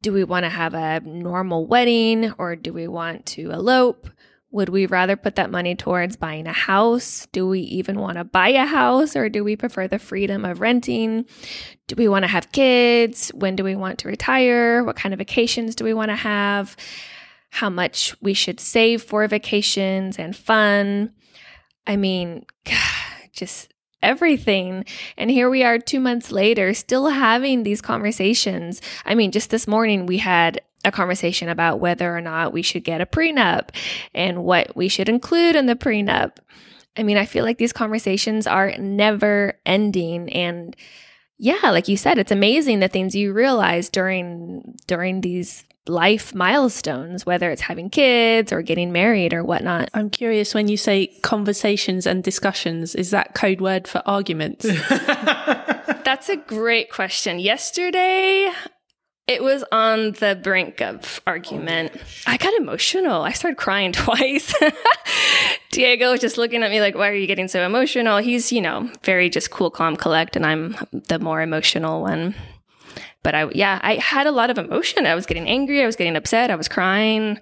do 0.03 0.11
we 0.11 0.25
want 0.25 0.43
to 0.43 0.49
have 0.49 0.73
a 0.73 0.99
normal 0.99 1.65
wedding 1.65 2.33
or 2.37 2.55
do 2.57 2.73
we 2.73 2.87
want 2.87 3.25
to 3.25 3.51
elope? 3.51 4.09
Would 4.51 4.69
we 4.69 4.85
rather 4.85 5.15
put 5.15 5.37
that 5.37 5.49
money 5.49 5.75
towards 5.75 6.17
buying 6.17 6.45
a 6.45 6.53
house? 6.53 7.25
Do 7.31 7.47
we 7.47 7.61
even 7.61 7.99
want 7.99 8.17
to 8.17 8.25
buy 8.25 8.49
a 8.49 8.65
house 8.65 9.15
or 9.15 9.29
do 9.29 9.43
we 9.43 9.55
prefer 9.55 9.87
the 9.87 9.97
freedom 9.97 10.45
of 10.45 10.59
renting? 10.59 11.25
Do 11.87 11.95
we 11.95 12.09
want 12.09 12.23
to 12.23 12.27
have 12.27 12.51
kids? 12.51 13.29
When 13.29 13.55
do 13.55 13.63
we 13.63 13.75
want 13.75 13.97
to 13.99 14.09
retire? 14.09 14.83
What 14.83 14.97
kind 14.97 15.13
of 15.13 15.19
vacations 15.19 15.73
do 15.73 15.85
we 15.85 15.93
want 15.93 16.09
to 16.09 16.15
have? 16.15 16.75
How 17.49 17.69
much 17.69 18.13
we 18.21 18.33
should 18.33 18.59
save 18.59 19.01
for 19.01 19.25
vacations 19.27 20.19
and 20.19 20.35
fun? 20.35 21.13
I 21.87 21.95
mean, 21.95 22.45
just 23.31 23.72
everything. 24.03 24.85
And 25.17 25.31
here 25.31 25.49
we 25.49 25.63
are 25.63 25.79
two 25.79 25.99
months 25.99 26.31
later, 26.31 26.73
still 26.73 27.07
having 27.07 27.63
these 27.63 27.81
conversations. 27.81 28.81
I 29.05 29.15
mean, 29.15 29.31
just 29.31 29.49
this 29.49 29.67
morning 29.67 30.05
we 30.05 30.19
had 30.19 30.61
a 30.85 30.91
conversation 30.91 31.49
about 31.49 31.79
whether 31.79 32.15
or 32.15 32.21
not 32.21 32.53
we 32.53 32.61
should 32.61 32.83
get 32.83 33.01
a 33.01 33.05
prenup 33.05 33.69
and 34.13 34.43
what 34.43 34.75
we 34.75 34.87
should 34.87 35.09
include 35.09 35.55
in 35.55 35.65
the 35.65 35.75
prenup. 35.75 36.37
I 36.97 37.03
mean, 37.03 37.17
I 37.17 37.25
feel 37.25 37.45
like 37.45 37.57
these 37.57 37.73
conversations 37.73 38.45
are 38.45 38.77
never 38.77 39.57
ending 39.65 40.31
and 40.31 40.75
yeah, 41.39 41.71
like 41.71 41.87
you 41.87 41.97
said, 41.97 42.19
it's 42.19 42.31
amazing 42.31 42.79
the 42.79 42.87
things 42.87 43.15
you 43.15 43.33
realize 43.33 43.89
during 43.89 44.75
during 44.87 45.21
these 45.21 45.65
life 45.87 46.33
milestones, 46.33 47.25
whether 47.25 47.51
it's 47.51 47.61
having 47.61 47.89
kids 47.89 48.53
or 48.53 48.61
getting 48.61 48.91
married 48.91 49.33
or 49.33 49.43
whatnot. 49.43 49.89
I'm 49.93 50.09
curious 50.09 50.53
when 50.53 50.67
you 50.67 50.77
say 50.77 51.07
conversations 51.21 52.05
and 52.05 52.23
discussions, 52.23 52.95
is 52.95 53.11
that 53.11 53.35
code 53.35 53.59
word 53.61 53.87
for 53.87 54.01
arguments? 54.05 54.65
That's 56.03 56.29
a 56.29 56.37
great 56.37 56.91
question. 56.91 57.39
Yesterday, 57.39 58.51
it 59.27 59.43
was 59.43 59.63
on 59.71 60.13
the 60.13 60.39
brink 60.41 60.81
of 60.81 61.21
argument. 61.25 61.93
I 62.27 62.37
got 62.37 62.53
emotional. 62.53 63.21
I 63.21 63.31
started 63.31 63.57
crying 63.57 63.91
twice. 63.93 64.53
Diego 65.71 66.11
was 66.11 66.21
just 66.21 66.37
looking 66.37 66.63
at 66.63 66.71
me 66.71 66.81
like, 66.81 66.95
why 66.95 67.09
are 67.09 67.15
you 67.15 67.27
getting 67.27 67.47
so 67.47 67.65
emotional? 67.65 68.19
He's, 68.19 68.51
you 68.51 68.61
know, 68.61 68.89
very 69.03 69.29
just 69.29 69.49
cool, 69.49 69.71
calm, 69.71 69.95
collect, 69.95 70.35
and 70.35 70.45
I'm 70.45 70.75
the 70.91 71.19
more 71.19 71.41
emotional 71.41 72.01
one 72.01 72.35
but 73.23 73.33
I, 73.33 73.49
yeah, 73.53 73.79
I 73.81 73.95
had 73.95 74.27
a 74.27 74.31
lot 74.31 74.49
of 74.49 74.57
emotion. 74.57 75.05
I 75.05 75.15
was 75.15 75.25
getting 75.25 75.47
angry. 75.47 75.81
I 75.81 75.85
was 75.85 75.95
getting 75.95 76.15
upset. 76.15 76.51
I 76.51 76.55
was 76.55 76.67
crying. 76.67 77.39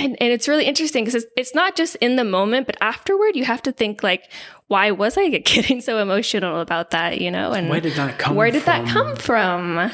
And, 0.00 0.16
and 0.20 0.32
it's 0.32 0.46
really 0.46 0.64
interesting 0.64 1.04
because 1.04 1.24
it's, 1.24 1.32
it's 1.36 1.54
not 1.54 1.76
just 1.76 1.96
in 1.96 2.16
the 2.16 2.24
moment, 2.24 2.66
but 2.66 2.76
afterward, 2.80 3.34
you 3.34 3.44
have 3.44 3.60
to 3.62 3.72
think 3.72 4.02
like, 4.02 4.30
why 4.68 4.92
was 4.92 5.18
I 5.18 5.28
getting 5.38 5.80
so 5.80 5.98
emotional 5.98 6.60
about 6.60 6.90
that? 6.90 7.20
You 7.20 7.30
know, 7.30 7.52
and 7.52 7.68
where 7.68 7.80
did 7.80 7.94
that 7.94 8.18
come 8.18 8.36
Where 8.36 8.50
did 8.50 8.62
from? 8.62 8.84
that 8.84 8.92
come 8.92 9.16
from? 9.16 9.90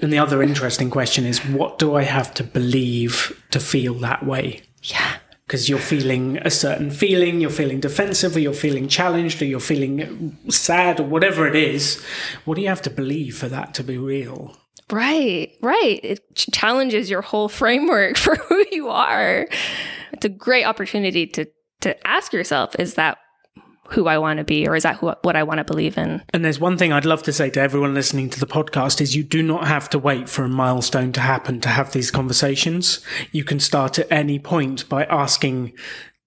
And 0.00 0.12
the 0.12 0.18
other 0.18 0.42
interesting 0.42 0.90
question 0.90 1.26
is, 1.26 1.44
what 1.46 1.78
do 1.78 1.94
I 1.94 2.02
have 2.02 2.34
to 2.34 2.44
believe 2.44 3.40
to 3.50 3.60
feel 3.60 3.94
that 3.94 4.26
way? 4.26 4.62
Yeah 4.82 5.16
because 5.52 5.68
you're 5.68 5.78
feeling 5.78 6.38
a 6.38 6.50
certain 6.50 6.90
feeling, 6.90 7.38
you're 7.38 7.50
feeling 7.50 7.78
defensive, 7.78 8.34
or 8.34 8.40
you're 8.40 8.54
feeling 8.54 8.88
challenged, 8.88 9.42
or 9.42 9.44
you're 9.44 9.60
feeling 9.60 10.38
sad, 10.48 10.98
or 10.98 11.02
whatever 11.02 11.46
it 11.46 11.54
is. 11.54 12.02
What 12.46 12.54
do 12.54 12.62
you 12.62 12.68
have 12.68 12.80
to 12.82 12.90
believe 12.90 13.36
for 13.36 13.48
that 13.48 13.74
to 13.74 13.84
be 13.84 13.98
real? 13.98 14.56
Right, 14.90 15.52
right. 15.60 16.00
It 16.02 16.20
challenges 16.52 17.08
your 17.08 17.22
whole 17.22 17.48
framework 17.48 18.16
for 18.18 18.36
who 18.36 18.64
you 18.70 18.88
are. 18.88 19.48
It's 20.12 20.24
a 20.24 20.30
great 20.30 20.64
opportunity 20.64 21.26
to 21.28 21.46
to 21.80 22.06
ask 22.06 22.32
yourself: 22.32 22.76
Is 22.78 22.94
that 22.94 23.18
who 23.88 24.06
I 24.06 24.16
want 24.18 24.38
to 24.38 24.44
be, 24.44 24.66
or 24.66 24.74
is 24.74 24.84
that 24.84 24.96
who, 24.96 25.12
what 25.22 25.36
I 25.36 25.42
want 25.42 25.58
to 25.58 25.64
believe 25.64 25.98
in? 25.98 26.22
And 26.32 26.44
there's 26.44 26.60
one 26.60 26.78
thing 26.78 26.92
I'd 26.92 27.04
love 27.04 27.22
to 27.24 27.32
say 27.32 27.50
to 27.50 27.60
everyone 27.60 27.94
listening 27.94 28.30
to 28.30 28.40
the 28.40 28.46
podcast: 28.46 29.00
is 29.00 29.16
you 29.16 29.24
do 29.24 29.42
not 29.42 29.66
have 29.66 29.88
to 29.90 29.98
wait 29.98 30.28
for 30.28 30.44
a 30.44 30.48
milestone 30.48 31.12
to 31.12 31.20
happen 31.20 31.60
to 31.60 31.68
have 31.68 31.92
these 31.92 32.10
conversations. 32.10 33.00
You 33.32 33.44
can 33.44 33.60
start 33.60 33.98
at 33.98 34.10
any 34.10 34.38
point 34.38 34.88
by 34.88 35.04
asking 35.04 35.72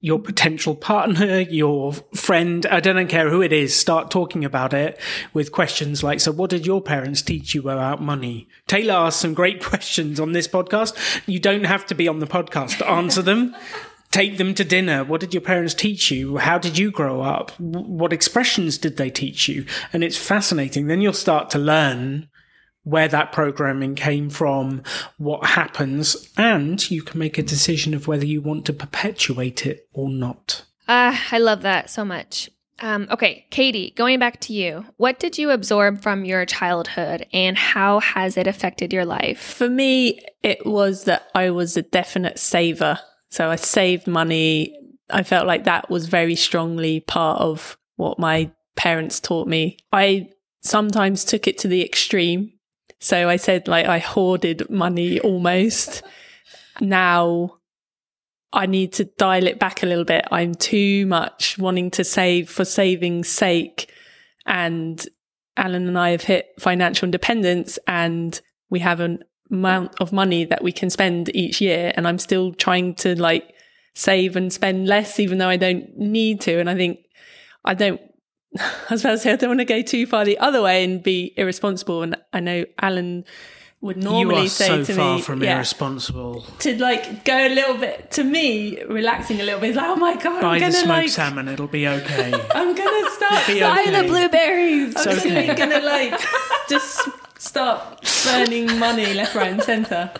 your 0.06 0.20
potential 0.20 0.76
partner, 0.76 1.39
your 1.39 1.91
friend, 2.13 2.68
I 2.68 2.80
don't 2.80 3.08
care 3.08 3.28
who 3.28 3.41
it 3.41 3.52
is, 3.52 3.76
start 3.76 4.12
talking 4.12 4.46
about 4.46 4.72
it 4.72 5.00
with 5.34 5.52
questions 5.52 6.04
like, 6.04 6.20
so 6.20 6.32
what 6.32 6.52
did 6.52 6.63
your 6.63 6.80
parents 6.80 7.24
teach 7.24 7.56
you 7.56 7.68
about 7.72 8.04
money? 8.04 8.48
Taylor 8.68 8.94
asked 8.94 9.20
some 9.20 9.34
great 9.34 9.63
questions 9.63 10.20
on 10.20 10.32
this 10.32 10.48
podcast. 10.48 10.96
You 11.26 11.39
don't 11.39 11.63
have 11.63 11.88
to 11.88 11.96
be 11.96 12.08
on 12.08 12.20
the 12.20 12.28
podcast 12.28 12.78
to 12.78 12.88
answer 12.88 13.24
them. 13.24 13.56
Take 14.12 14.38
them 14.38 14.54
to 14.54 14.63
dinner. 14.63 15.04
What 15.04 15.22
did 15.22 15.34
your 15.34 15.41
parents 15.41 15.74
teach 15.74 16.12
you? 16.12 16.38
How 16.38 16.60
did 16.60 16.78
you 16.78 16.91
grow 16.91 17.22
up? 17.22 17.60
What 17.60 18.13
expressions 18.13 18.78
did 18.78 18.98
they 18.98 19.10
teach 19.10 19.48
you? 19.48 19.65
And 19.91 20.04
it's 20.04 20.20
fascinating. 20.20 20.86
Then 20.86 21.02
you'll 21.02 21.13
start 21.13 21.50
to 21.50 21.58
learn 21.58 22.30
where 22.86 23.08
that 23.10 23.32
programming 23.32 23.95
came 23.95 24.30
from, 24.30 24.82
what 25.17 25.45
happens, 25.45 26.32
and 26.38 26.89
you 26.89 27.02
can 27.02 27.19
make 27.19 27.38
a 27.38 27.43
decision 27.43 27.93
of 27.93 28.08
whether 28.08 28.26
you 28.26 28.41
want 28.41 28.65
to 28.65 28.74
perpetuate 28.74 29.65
it 29.65 29.89
or 29.91 30.08
not. 30.08 30.63
Ah, 30.88 31.10
uh, 31.10 31.36
I 31.36 31.39
love 31.39 31.63
that 31.63 31.89
so 31.89 32.06
much. 32.06 32.50
Um, 32.80 33.08
okay, 33.10 33.48
Katie, 33.52 33.93
going 33.95 34.19
back 34.19 34.39
to 34.41 34.54
you, 34.54 34.86
what 34.98 35.17
did 35.17 35.38
you 35.38 35.50
absorb 35.50 36.02
from 36.02 36.26
your 36.26 36.45
childhood 36.45 37.26
and 37.34 37.58
how 37.58 38.00
has 38.02 38.38
it 38.38 38.48
affected 38.48 38.93
your 38.93 39.06
life? 39.06 39.39
For 39.39 39.69
me, 39.69 40.19
it 40.43 40.65
was 40.65 41.06
that 41.06 41.28
I 41.34 41.52
was 41.52 41.78
a 41.78 41.82
definite 41.82 42.38
saver. 42.38 43.00
So 43.30 43.50
I 43.50 43.56
saved 43.56 44.08
money. 44.08 44.78
I 45.10 45.24
felt 45.24 45.48
like 45.48 45.63
that 45.63 45.89
was 45.89 46.08
very 46.08 46.36
strongly 46.36 47.00
part 47.00 47.41
of 47.41 47.78
what 47.95 48.19
my 48.19 48.52
parents 48.76 49.21
taught 49.21 49.48
me. 49.48 49.78
I 49.93 50.30
sometimes 50.62 51.24
took 51.24 51.48
it 51.48 51.58
to 51.60 51.69
the 51.69 51.84
extreme 51.84 52.52
so 52.99 53.29
I 53.29 53.36
said, 53.36 53.67
like, 53.67 53.86
I 53.86 53.99
hoarded 53.99 54.69
money 54.69 55.19
almost. 55.19 56.03
Now 56.79 57.58
I 58.51 58.65
need 58.65 58.93
to 58.93 59.05
dial 59.05 59.47
it 59.47 59.60
back 59.60 59.84
a 59.84 59.86
little 59.86 60.05
bit. 60.05 60.25
I'm 60.31 60.55
too 60.55 61.05
much 61.05 61.58
wanting 61.58 61.91
to 61.91 62.03
save 62.03 62.49
for 62.49 62.65
saving's 62.65 63.27
sake. 63.27 63.91
And 64.45 65.05
Alan 65.58 65.88
and 65.88 65.99
I 65.99 66.12
have 66.12 66.23
hit 66.23 66.47
financial 66.60 67.05
independence 67.05 67.77
and 67.88 68.39
we 68.69 68.79
have 68.79 69.01
an 69.01 69.19
amount 69.51 69.99
of 69.99 70.13
money 70.13 70.45
that 70.45 70.63
we 70.63 70.71
can 70.71 70.89
spend 70.89 71.36
each 71.36 71.60
year. 71.62 71.91
And 71.95 72.08
I'm 72.08 72.19
still 72.19 72.53
trying 72.53 72.95
to 72.95 73.19
like 73.19 73.53
save 73.93 74.36
and 74.36 74.51
spend 74.51 74.88
less, 74.88 75.19
even 75.19 75.38
though 75.38 75.49
I 75.49 75.58
don't 75.58 75.97
need 75.97 76.41
to. 76.41 76.60
And 76.60 76.69
I 76.69 76.75
think 76.75 76.99
I 77.63 77.73
don't 77.73 78.01
I 78.60 78.86
was 78.91 79.02
about 79.02 79.12
to 79.12 79.18
say 79.20 79.34
I 79.34 79.36
don't 79.36 79.50
want 79.50 79.60
to 79.62 79.65
go 79.65 79.82
too 79.82 80.06
far 80.06 80.26
the 80.26 80.38
other 80.39 80.62
way 80.62 80.84
and 80.84 81.02
be 81.02 81.34
irresponsible. 81.38 82.04
And 82.04 82.15
I 82.34 82.39
know 82.39 82.65
Alan 82.82 83.26
would 83.82 83.98
normally 83.98 84.36
you 84.41 84.46
are 84.46 84.50
say 84.50 84.68
so 84.68 84.84
to 84.84 84.94
far 84.94 85.15
me 85.15 85.22
from 85.22 85.44
yeah, 85.44 85.56
irresponsible. 85.56 86.41
to 86.60 86.76
like 86.80 87.24
go 87.24 87.36
a 87.36 87.54
little 87.54 87.78
bit 87.78 88.10
to 88.12 88.24
me 88.24 88.82
relaxing 88.86 89.39
a 89.39 89.44
little 89.44 89.60
bit. 89.60 89.70
It's 89.70 89.78
like, 89.78 89.88
oh 89.89 89.96
my 89.96 90.15
god, 90.15 90.41
Buy 90.41 90.48
I'm 90.48 90.54
the 90.56 90.60
gonna 90.62 90.74
smoked 90.74 90.88
like 90.88 91.10
salmon, 91.10 91.48
it'll 91.48 91.68
be 91.68 91.88
okay. 91.88 92.34
I'm 92.56 92.76
gonna 92.76 93.12
start 93.15 93.48
Be 93.48 93.60
buying 93.60 93.89
okay. 93.89 94.02
the 94.02 94.08
blueberries. 94.08 94.91
It's 94.96 95.06
I'm 95.06 95.20
okay. 95.20 95.36
really 95.48 95.56
gonna 95.56 95.82
like 95.86 96.20
just 96.68 97.08
start 97.38 98.10
burning 98.24 98.80
money 98.80 99.13
left, 99.13 99.36
right, 99.36 99.52
and 99.52 99.62
centre. 99.62 100.12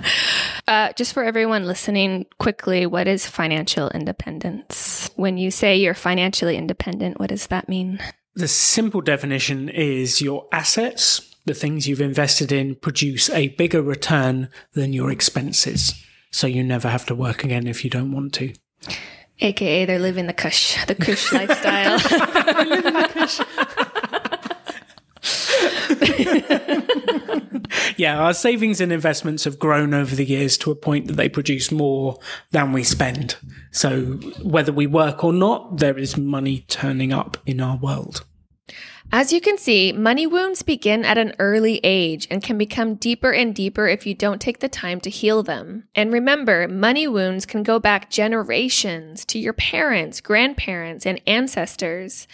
Uh, 0.68 0.92
just 0.94 1.14
for 1.14 1.24
everyone 1.24 1.66
listening, 1.66 2.26
quickly, 2.40 2.86
what 2.86 3.08
is 3.08 3.28
financial 3.28 3.90
independence? 3.90 5.10
When 5.16 5.38
you 5.38 5.50
say 5.52 5.78
you're 5.78 5.94
financially 5.94 6.58
independent, 6.58 7.20
what 7.20 7.30
does 7.30 7.48
that 7.48 7.68
mean? 7.70 8.00
The 8.36 8.48
simple 8.48 9.02
definition 9.02 9.70
is 9.70 10.22
your 10.22 10.48
assets, 10.52 11.36
the 11.46 11.54
things 11.54 11.88
you've 11.88 12.02
invested 12.02 12.52
in, 12.52 12.76
produce 12.76 13.30
a 13.30 13.50
bigger 13.50 13.82
return 13.82 14.50
than 14.74 14.94
your 14.94 15.10
expenses. 15.10 15.94
So 16.32 16.48
you 16.48 16.64
never 16.64 16.90
have 16.90 17.06
to 17.08 17.16
work 17.16 17.44
again 17.46 17.66
if 17.66 17.84
you 17.84 17.90
don't 17.90 18.12
want 18.12 18.34
to. 18.34 18.54
AKA, 19.40 19.86
they're 19.86 20.00
living 20.00 20.28
the 20.28 20.34
kush, 20.34 20.86
the 20.86 20.96
kush 20.96 21.32
lifestyle. 21.34 22.00
Yeah, 27.98 28.20
our 28.20 28.34
savings 28.34 28.82
and 28.82 28.92
investments 28.92 29.46
have 29.46 29.58
grown 29.58 29.94
over 29.94 30.16
the 30.16 30.26
years 30.26 30.58
to 30.60 30.72
a 30.72 30.76
point 30.76 31.08
that 31.08 31.14
they 31.14 31.30
produce 31.30 31.72
more 31.72 32.20
than 32.52 32.74
we 32.74 32.84
spend. 32.84 33.38
So 33.72 34.02
whether 34.42 34.74
we 34.74 34.86
work 34.86 35.24
or 35.24 35.32
not, 35.32 35.78
there 35.78 35.98
is 35.98 36.18
money 36.18 36.66
turning 36.68 37.14
up 37.14 37.38
in 37.46 37.62
our 37.62 37.78
world. 37.78 38.26
As 39.12 39.32
you 39.32 39.40
can 39.40 39.58
see, 39.58 39.94
money 39.94 40.26
wounds 40.26 40.64
begin 40.64 41.06
at 41.06 41.18
an 41.18 41.34
early 41.40 41.80
age 41.84 42.28
and 42.30 42.44
can 42.44 42.58
become 42.58 42.96
deeper 42.96 43.32
and 43.32 43.54
deeper 43.54 43.88
if 43.88 44.06
you 44.06 44.14
don't 44.14 44.42
take 44.42 44.60
the 44.60 44.68
time 44.68 45.00
to 45.02 45.10
heal 45.10 45.44
them. 45.44 45.88
And 45.94 46.12
remember, 46.12 46.68
money 46.68 47.08
wounds 47.08 47.46
can 47.46 47.64
go 47.64 47.80
back 47.80 48.10
generations 48.10 49.24
to 49.26 49.40
your 49.40 49.54
parents, 49.54 50.22
grandparents, 50.22 51.06
and 51.06 51.22
ancestors. 51.28 52.28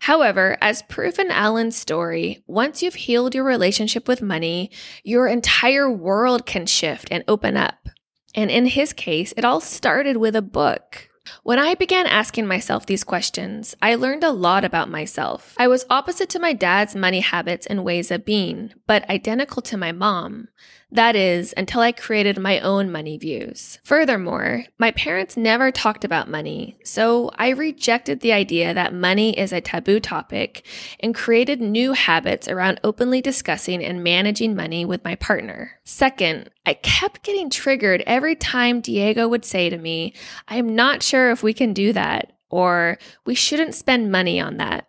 However, 0.00 0.56
as 0.60 0.82
proof 0.82 1.18
in 1.18 1.30
Alan's 1.30 1.76
story, 1.76 2.42
once 2.46 2.82
you've 2.82 2.94
healed 2.94 3.34
your 3.34 3.44
relationship 3.44 4.08
with 4.08 4.22
money, 4.22 4.70
your 5.04 5.26
entire 5.26 5.90
world 5.90 6.46
can 6.46 6.66
shift 6.66 7.08
and 7.10 7.24
open 7.28 7.56
up. 7.56 7.88
And 8.34 8.50
in 8.50 8.66
his 8.66 8.92
case, 8.92 9.34
it 9.36 9.44
all 9.44 9.60
started 9.60 10.16
with 10.16 10.36
a 10.36 10.42
book. 10.42 11.08
When 11.42 11.58
I 11.58 11.74
began 11.74 12.06
asking 12.06 12.46
myself 12.46 12.86
these 12.86 13.04
questions, 13.04 13.74
I 13.82 13.94
learned 13.96 14.24
a 14.24 14.30
lot 14.30 14.64
about 14.64 14.88
myself. 14.90 15.54
I 15.58 15.68
was 15.68 15.84
opposite 15.90 16.28
to 16.30 16.38
my 16.38 16.52
dad's 16.52 16.94
money 16.94 17.20
habits 17.20 17.66
and 17.66 17.84
ways 17.84 18.10
of 18.10 18.24
being, 18.24 18.72
but 18.86 19.08
identical 19.10 19.62
to 19.62 19.76
my 19.76 19.92
mom. 19.92 20.48
That 20.90 21.16
is, 21.16 21.52
until 21.54 21.82
I 21.82 21.92
created 21.92 22.38
my 22.38 22.60
own 22.60 22.90
money 22.90 23.18
views. 23.18 23.78
Furthermore, 23.84 24.64
my 24.78 24.90
parents 24.92 25.36
never 25.36 25.70
talked 25.70 26.02
about 26.02 26.30
money, 26.30 26.78
so 26.82 27.30
I 27.36 27.50
rejected 27.50 28.20
the 28.20 28.32
idea 28.32 28.72
that 28.72 28.94
money 28.94 29.38
is 29.38 29.52
a 29.52 29.60
taboo 29.60 30.00
topic 30.00 30.64
and 31.00 31.14
created 31.14 31.60
new 31.60 31.92
habits 31.92 32.48
around 32.48 32.80
openly 32.82 33.20
discussing 33.20 33.84
and 33.84 34.02
managing 34.02 34.56
money 34.56 34.86
with 34.86 35.04
my 35.04 35.14
partner. 35.14 35.72
Second, 35.84 36.48
I 36.64 36.72
kept 36.72 37.22
getting 37.22 37.50
triggered 37.50 38.02
every 38.06 38.34
time 38.34 38.80
Diego 38.80 39.28
would 39.28 39.44
say 39.44 39.68
to 39.68 39.76
me, 39.76 40.14
I'm 40.48 40.74
not 40.74 41.02
sure 41.02 41.30
if 41.30 41.42
we 41.42 41.52
can 41.52 41.74
do 41.74 41.92
that, 41.92 42.32
or 42.48 42.98
we 43.26 43.34
shouldn't 43.34 43.74
spend 43.74 44.10
money 44.10 44.40
on 44.40 44.56
that. 44.56 44.87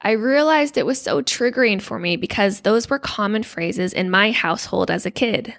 I 0.00 0.12
realized 0.12 0.76
it 0.76 0.86
was 0.86 1.00
so 1.00 1.22
triggering 1.22 1.80
for 1.80 1.98
me 1.98 2.16
because 2.16 2.60
those 2.60 2.88
were 2.88 2.98
common 2.98 3.42
phrases 3.42 3.92
in 3.92 4.10
my 4.10 4.30
household 4.30 4.90
as 4.90 5.06
a 5.06 5.10
kid. 5.10 5.54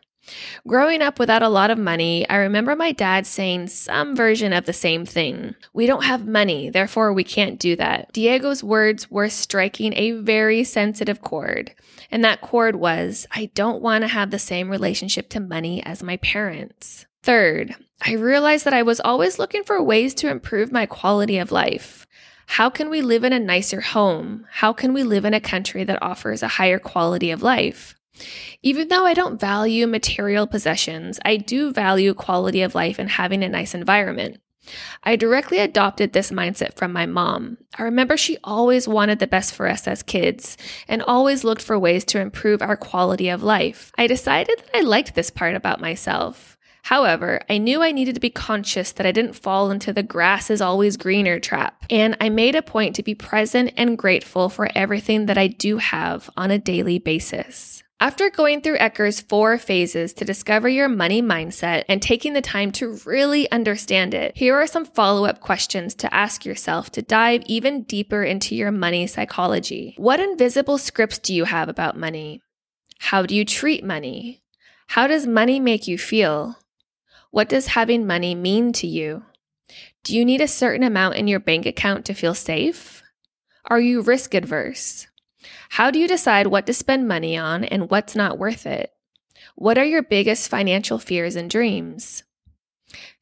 Growing 0.67 1.01
up 1.01 1.19
without 1.19 1.41
a 1.41 1.49
lot 1.49 1.71
of 1.71 1.77
money, 1.77 2.27
I 2.29 2.37
remember 2.37 2.75
my 2.75 2.91
dad 2.91 3.25
saying 3.25 3.67
some 3.67 4.15
version 4.15 4.53
of 4.53 4.65
the 4.65 4.73
same 4.73 5.05
thing. 5.05 5.55
We 5.73 5.87
don't 5.87 6.03
have 6.03 6.27
money, 6.27 6.69
therefore 6.69 7.11
we 7.11 7.23
can't 7.23 7.59
do 7.59 7.75
that. 7.77 8.13
Diego's 8.13 8.63
words 8.63 9.09
were 9.09 9.29
striking 9.29 9.93
a 9.93 10.11
very 10.11 10.63
sensitive 10.63 11.21
chord, 11.21 11.73
and 12.11 12.23
that 12.23 12.41
chord 12.41 12.75
was 12.75 13.25
I 13.31 13.49
don't 13.55 13.81
want 13.81 14.03
to 14.03 14.07
have 14.07 14.31
the 14.31 14.39
same 14.39 14.69
relationship 14.69 15.29
to 15.29 15.39
money 15.39 15.83
as 15.83 16.03
my 16.03 16.17
parents. 16.17 17.05
Third, 17.23 17.75
I 18.03 18.13
realized 18.13 18.65
that 18.65 18.73
I 18.73 18.81
was 18.81 18.99
always 18.99 19.37
looking 19.37 19.63
for 19.63 19.81
ways 19.81 20.13
to 20.15 20.29
improve 20.29 20.71
my 20.71 20.87
quality 20.87 21.37
of 21.37 21.51
life. 21.51 22.07
How 22.45 22.69
can 22.69 22.89
we 22.89 23.01
live 23.01 23.23
in 23.23 23.33
a 23.33 23.39
nicer 23.39 23.81
home? 23.81 24.45
How 24.49 24.73
can 24.73 24.93
we 24.93 25.03
live 25.03 25.25
in 25.25 25.33
a 25.33 25.39
country 25.39 25.83
that 25.83 26.01
offers 26.01 26.43
a 26.43 26.47
higher 26.47 26.79
quality 26.79 27.31
of 27.31 27.41
life? 27.41 27.95
Even 28.61 28.89
though 28.89 29.05
I 29.05 29.13
don't 29.13 29.39
value 29.39 29.87
material 29.87 30.47
possessions, 30.47 31.19
I 31.25 31.37
do 31.37 31.71
value 31.71 32.13
quality 32.13 32.61
of 32.61 32.75
life 32.75 32.99
and 32.99 33.09
having 33.09 33.43
a 33.43 33.49
nice 33.49 33.73
environment. 33.73 34.39
I 35.03 35.15
directly 35.15 35.57
adopted 35.57 36.13
this 36.13 36.29
mindset 36.29 36.75
from 36.75 36.93
my 36.93 37.07
mom. 37.07 37.57
I 37.77 37.83
remember 37.83 38.15
she 38.15 38.37
always 38.43 38.87
wanted 38.87 39.19
the 39.19 39.27
best 39.27 39.53
for 39.55 39.67
us 39.67 39.87
as 39.87 40.03
kids 40.03 40.55
and 40.87 41.01
always 41.01 41.43
looked 41.43 41.63
for 41.63 41.79
ways 41.79 42.05
to 42.05 42.19
improve 42.19 42.61
our 42.61 42.77
quality 42.77 43.29
of 43.29 43.41
life. 43.41 43.91
I 43.97 44.05
decided 44.05 44.59
that 44.59 44.77
I 44.77 44.81
liked 44.81 45.15
this 45.15 45.31
part 45.31 45.55
about 45.55 45.81
myself. 45.81 46.50
However, 46.83 47.41
I 47.49 47.57
knew 47.57 47.81
I 47.81 47.91
needed 47.91 48.15
to 48.15 48.21
be 48.21 48.29
conscious 48.29 48.91
that 48.93 49.05
I 49.05 49.11
didn't 49.11 49.33
fall 49.33 49.71
into 49.71 49.93
the 49.93 50.03
grass 50.03 50.49
is 50.49 50.61
always 50.61 50.97
greener 50.97 51.39
trap, 51.39 51.85
and 51.89 52.17
I 52.19 52.29
made 52.29 52.55
a 52.55 52.61
point 52.61 52.95
to 52.95 53.03
be 53.03 53.15
present 53.15 53.73
and 53.77 53.97
grateful 53.97 54.49
for 54.49 54.69
everything 54.75 55.27
that 55.27 55.37
I 55.37 55.47
do 55.47 55.77
have 55.77 56.29
on 56.35 56.51
a 56.51 56.59
daily 56.59 56.99
basis. 56.99 57.81
After 58.01 58.31
going 58.31 58.61
through 58.61 58.79
Eker's 58.79 59.21
four 59.21 59.59
phases 59.59 60.11
to 60.13 60.25
discover 60.25 60.67
your 60.67 60.89
money 60.89 61.21
mindset 61.21 61.83
and 61.87 62.01
taking 62.01 62.33
the 62.33 62.41
time 62.41 62.71
to 62.73 62.99
really 63.05 63.49
understand 63.51 64.15
it, 64.15 64.35
here 64.35 64.55
are 64.55 64.65
some 64.65 64.85
follow 64.85 65.25
up 65.25 65.39
questions 65.39 65.93
to 65.95 66.11
ask 66.11 66.43
yourself 66.43 66.89
to 66.93 67.03
dive 67.03 67.43
even 67.45 67.83
deeper 67.83 68.23
into 68.23 68.55
your 68.55 68.71
money 68.71 69.05
psychology. 69.05 69.93
What 69.97 70.19
invisible 70.19 70.79
scripts 70.79 71.19
do 71.19 71.31
you 71.35 71.45
have 71.45 71.69
about 71.69 71.95
money? 71.95 72.41
How 72.97 73.27
do 73.27 73.35
you 73.35 73.45
treat 73.45 73.83
money? 73.83 74.41
How 74.87 75.05
does 75.05 75.27
money 75.27 75.59
make 75.59 75.87
you 75.87 75.99
feel? 75.99 76.57
What 77.31 77.47
does 77.49 77.67
having 77.67 78.05
money 78.05 78.35
mean 78.35 78.73
to 78.73 78.87
you? 78.87 79.23
Do 80.03 80.15
you 80.15 80.25
need 80.25 80.41
a 80.41 80.47
certain 80.47 80.83
amount 80.83 81.15
in 81.15 81.27
your 81.27 81.39
bank 81.39 81.65
account 81.65 82.05
to 82.05 82.13
feel 82.13 82.33
safe? 82.33 83.01
Are 83.65 83.79
you 83.79 84.01
risk 84.01 84.33
adverse? 84.33 85.07
How 85.69 85.91
do 85.91 85.99
you 85.99 86.09
decide 86.09 86.47
what 86.47 86.65
to 86.67 86.73
spend 86.73 87.07
money 87.07 87.37
on 87.37 87.63
and 87.63 87.89
what's 87.89 88.15
not 88.15 88.37
worth 88.37 88.65
it? 88.65 88.91
What 89.55 89.77
are 89.77 89.85
your 89.85 90.03
biggest 90.03 90.49
financial 90.49 90.99
fears 90.99 91.37
and 91.37 91.49
dreams? 91.49 92.23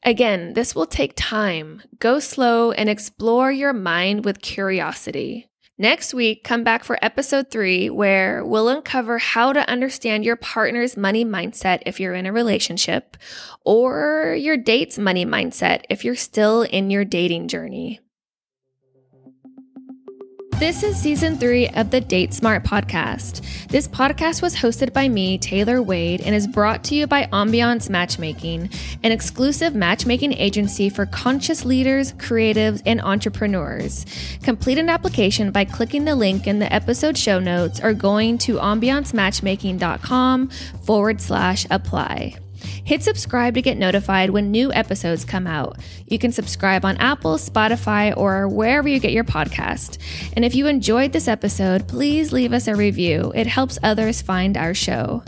Again, 0.03 0.53
this 0.53 0.73
will 0.73 0.87
take 0.87 1.13
time. 1.15 1.83
Go 1.99 2.19
slow 2.19 2.71
and 2.71 2.89
explore 2.89 3.51
your 3.51 3.73
mind 3.73 4.25
with 4.25 4.41
curiosity. 4.41 5.48
Next 5.81 6.13
week, 6.13 6.43
come 6.43 6.65
back 6.65 6.83
for 6.83 6.99
episode 7.01 7.49
three, 7.49 7.89
where 7.89 8.43
we'll 8.43 8.67
uncover 8.67 9.17
how 9.17 9.53
to 9.53 9.69
understand 9.69 10.25
your 10.25 10.35
partner's 10.35 10.97
money 10.97 11.23
mindset 11.23 11.81
if 11.85 12.01
you're 12.01 12.13
in 12.13 12.25
a 12.25 12.33
relationship, 12.33 13.15
or 13.63 14.35
your 14.37 14.57
date's 14.57 14.99
money 14.99 15.25
mindset 15.25 15.85
if 15.89 16.03
you're 16.03 16.17
still 16.17 16.63
in 16.63 16.89
your 16.89 17.05
dating 17.05 17.47
journey. 17.47 18.01
This 20.59 20.83
is 20.83 20.97
season 20.97 21.37
three 21.37 21.69
of 21.69 21.89
the 21.89 22.01
Date 22.01 22.33
Smart 22.33 22.65
podcast. 22.65 23.67
This 23.69 23.87
podcast 23.87 24.41
was 24.41 24.57
hosted 24.57 24.91
by 24.91 25.07
me, 25.07 25.37
Taylor 25.37 25.81
Wade, 25.81 26.19
and 26.19 26.35
is 26.35 26.47
brought 26.47 26.83
to 26.83 26.95
you 26.95 27.07
by 27.07 27.27
Ambiance 27.27 27.89
Matchmaking, 27.89 28.69
an 29.01 29.13
exclusive 29.13 29.73
matchmaking 29.73 30.33
agency 30.33 30.89
for 30.89 31.05
conscious 31.05 31.63
leaders, 31.63 32.11
creatives, 32.11 32.81
and 32.85 32.99
entrepreneurs. 32.99 34.05
Complete 34.43 34.77
an 34.77 34.89
application 34.89 35.51
by 35.51 35.63
clicking 35.63 36.03
the 36.03 36.15
link 36.15 36.45
in 36.45 36.59
the 36.59 36.73
episode 36.73 37.17
show 37.17 37.39
notes 37.39 37.79
or 37.79 37.93
going 37.93 38.37
to 38.39 38.55
ambiancematchmaking.com 38.55 40.49
forward 40.83 41.21
slash 41.21 41.67
apply. 41.71 42.35
Hit 42.83 43.03
subscribe 43.03 43.55
to 43.55 43.61
get 43.61 43.77
notified 43.77 44.29
when 44.29 44.51
new 44.51 44.71
episodes 44.73 45.25
come 45.25 45.47
out. 45.47 45.77
You 46.07 46.19
can 46.19 46.31
subscribe 46.31 46.85
on 46.85 46.97
Apple, 46.97 47.35
Spotify, 47.35 48.15
or 48.15 48.47
wherever 48.47 48.87
you 48.87 48.99
get 48.99 49.11
your 49.11 49.23
podcast. 49.23 49.97
And 50.35 50.45
if 50.45 50.55
you 50.55 50.67
enjoyed 50.67 51.13
this 51.13 51.27
episode, 51.27 51.87
please 51.87 52.31
leave 52.31 52.53
us 52.53 52.67
a 52.67 52.75
review. 52.75 53.31
It 53.35 53.47
helps 53.47 53.79
others 53.83 54.21
find 54.21 54.57
our 54.57 54.73
show. 54.73 55.23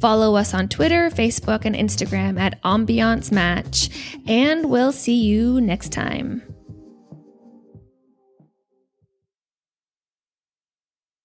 Follow 0.00 0.36
us 0.36 0.54
on 0.54 0.68
Twitter, 0.68 1.10
Facebook, 1.10 1.64
and 1.64 1.74
Instagram 1.74 2.38
at 2.38 2.62
Ambiance 2.62 3.32
Match, 3.32 3.88
and 4.26 4.70
we'll 4.70 4.92
see 4.92 5.22
you 5.22 5.60
next 5.60 5.90
time. 5.92 6.55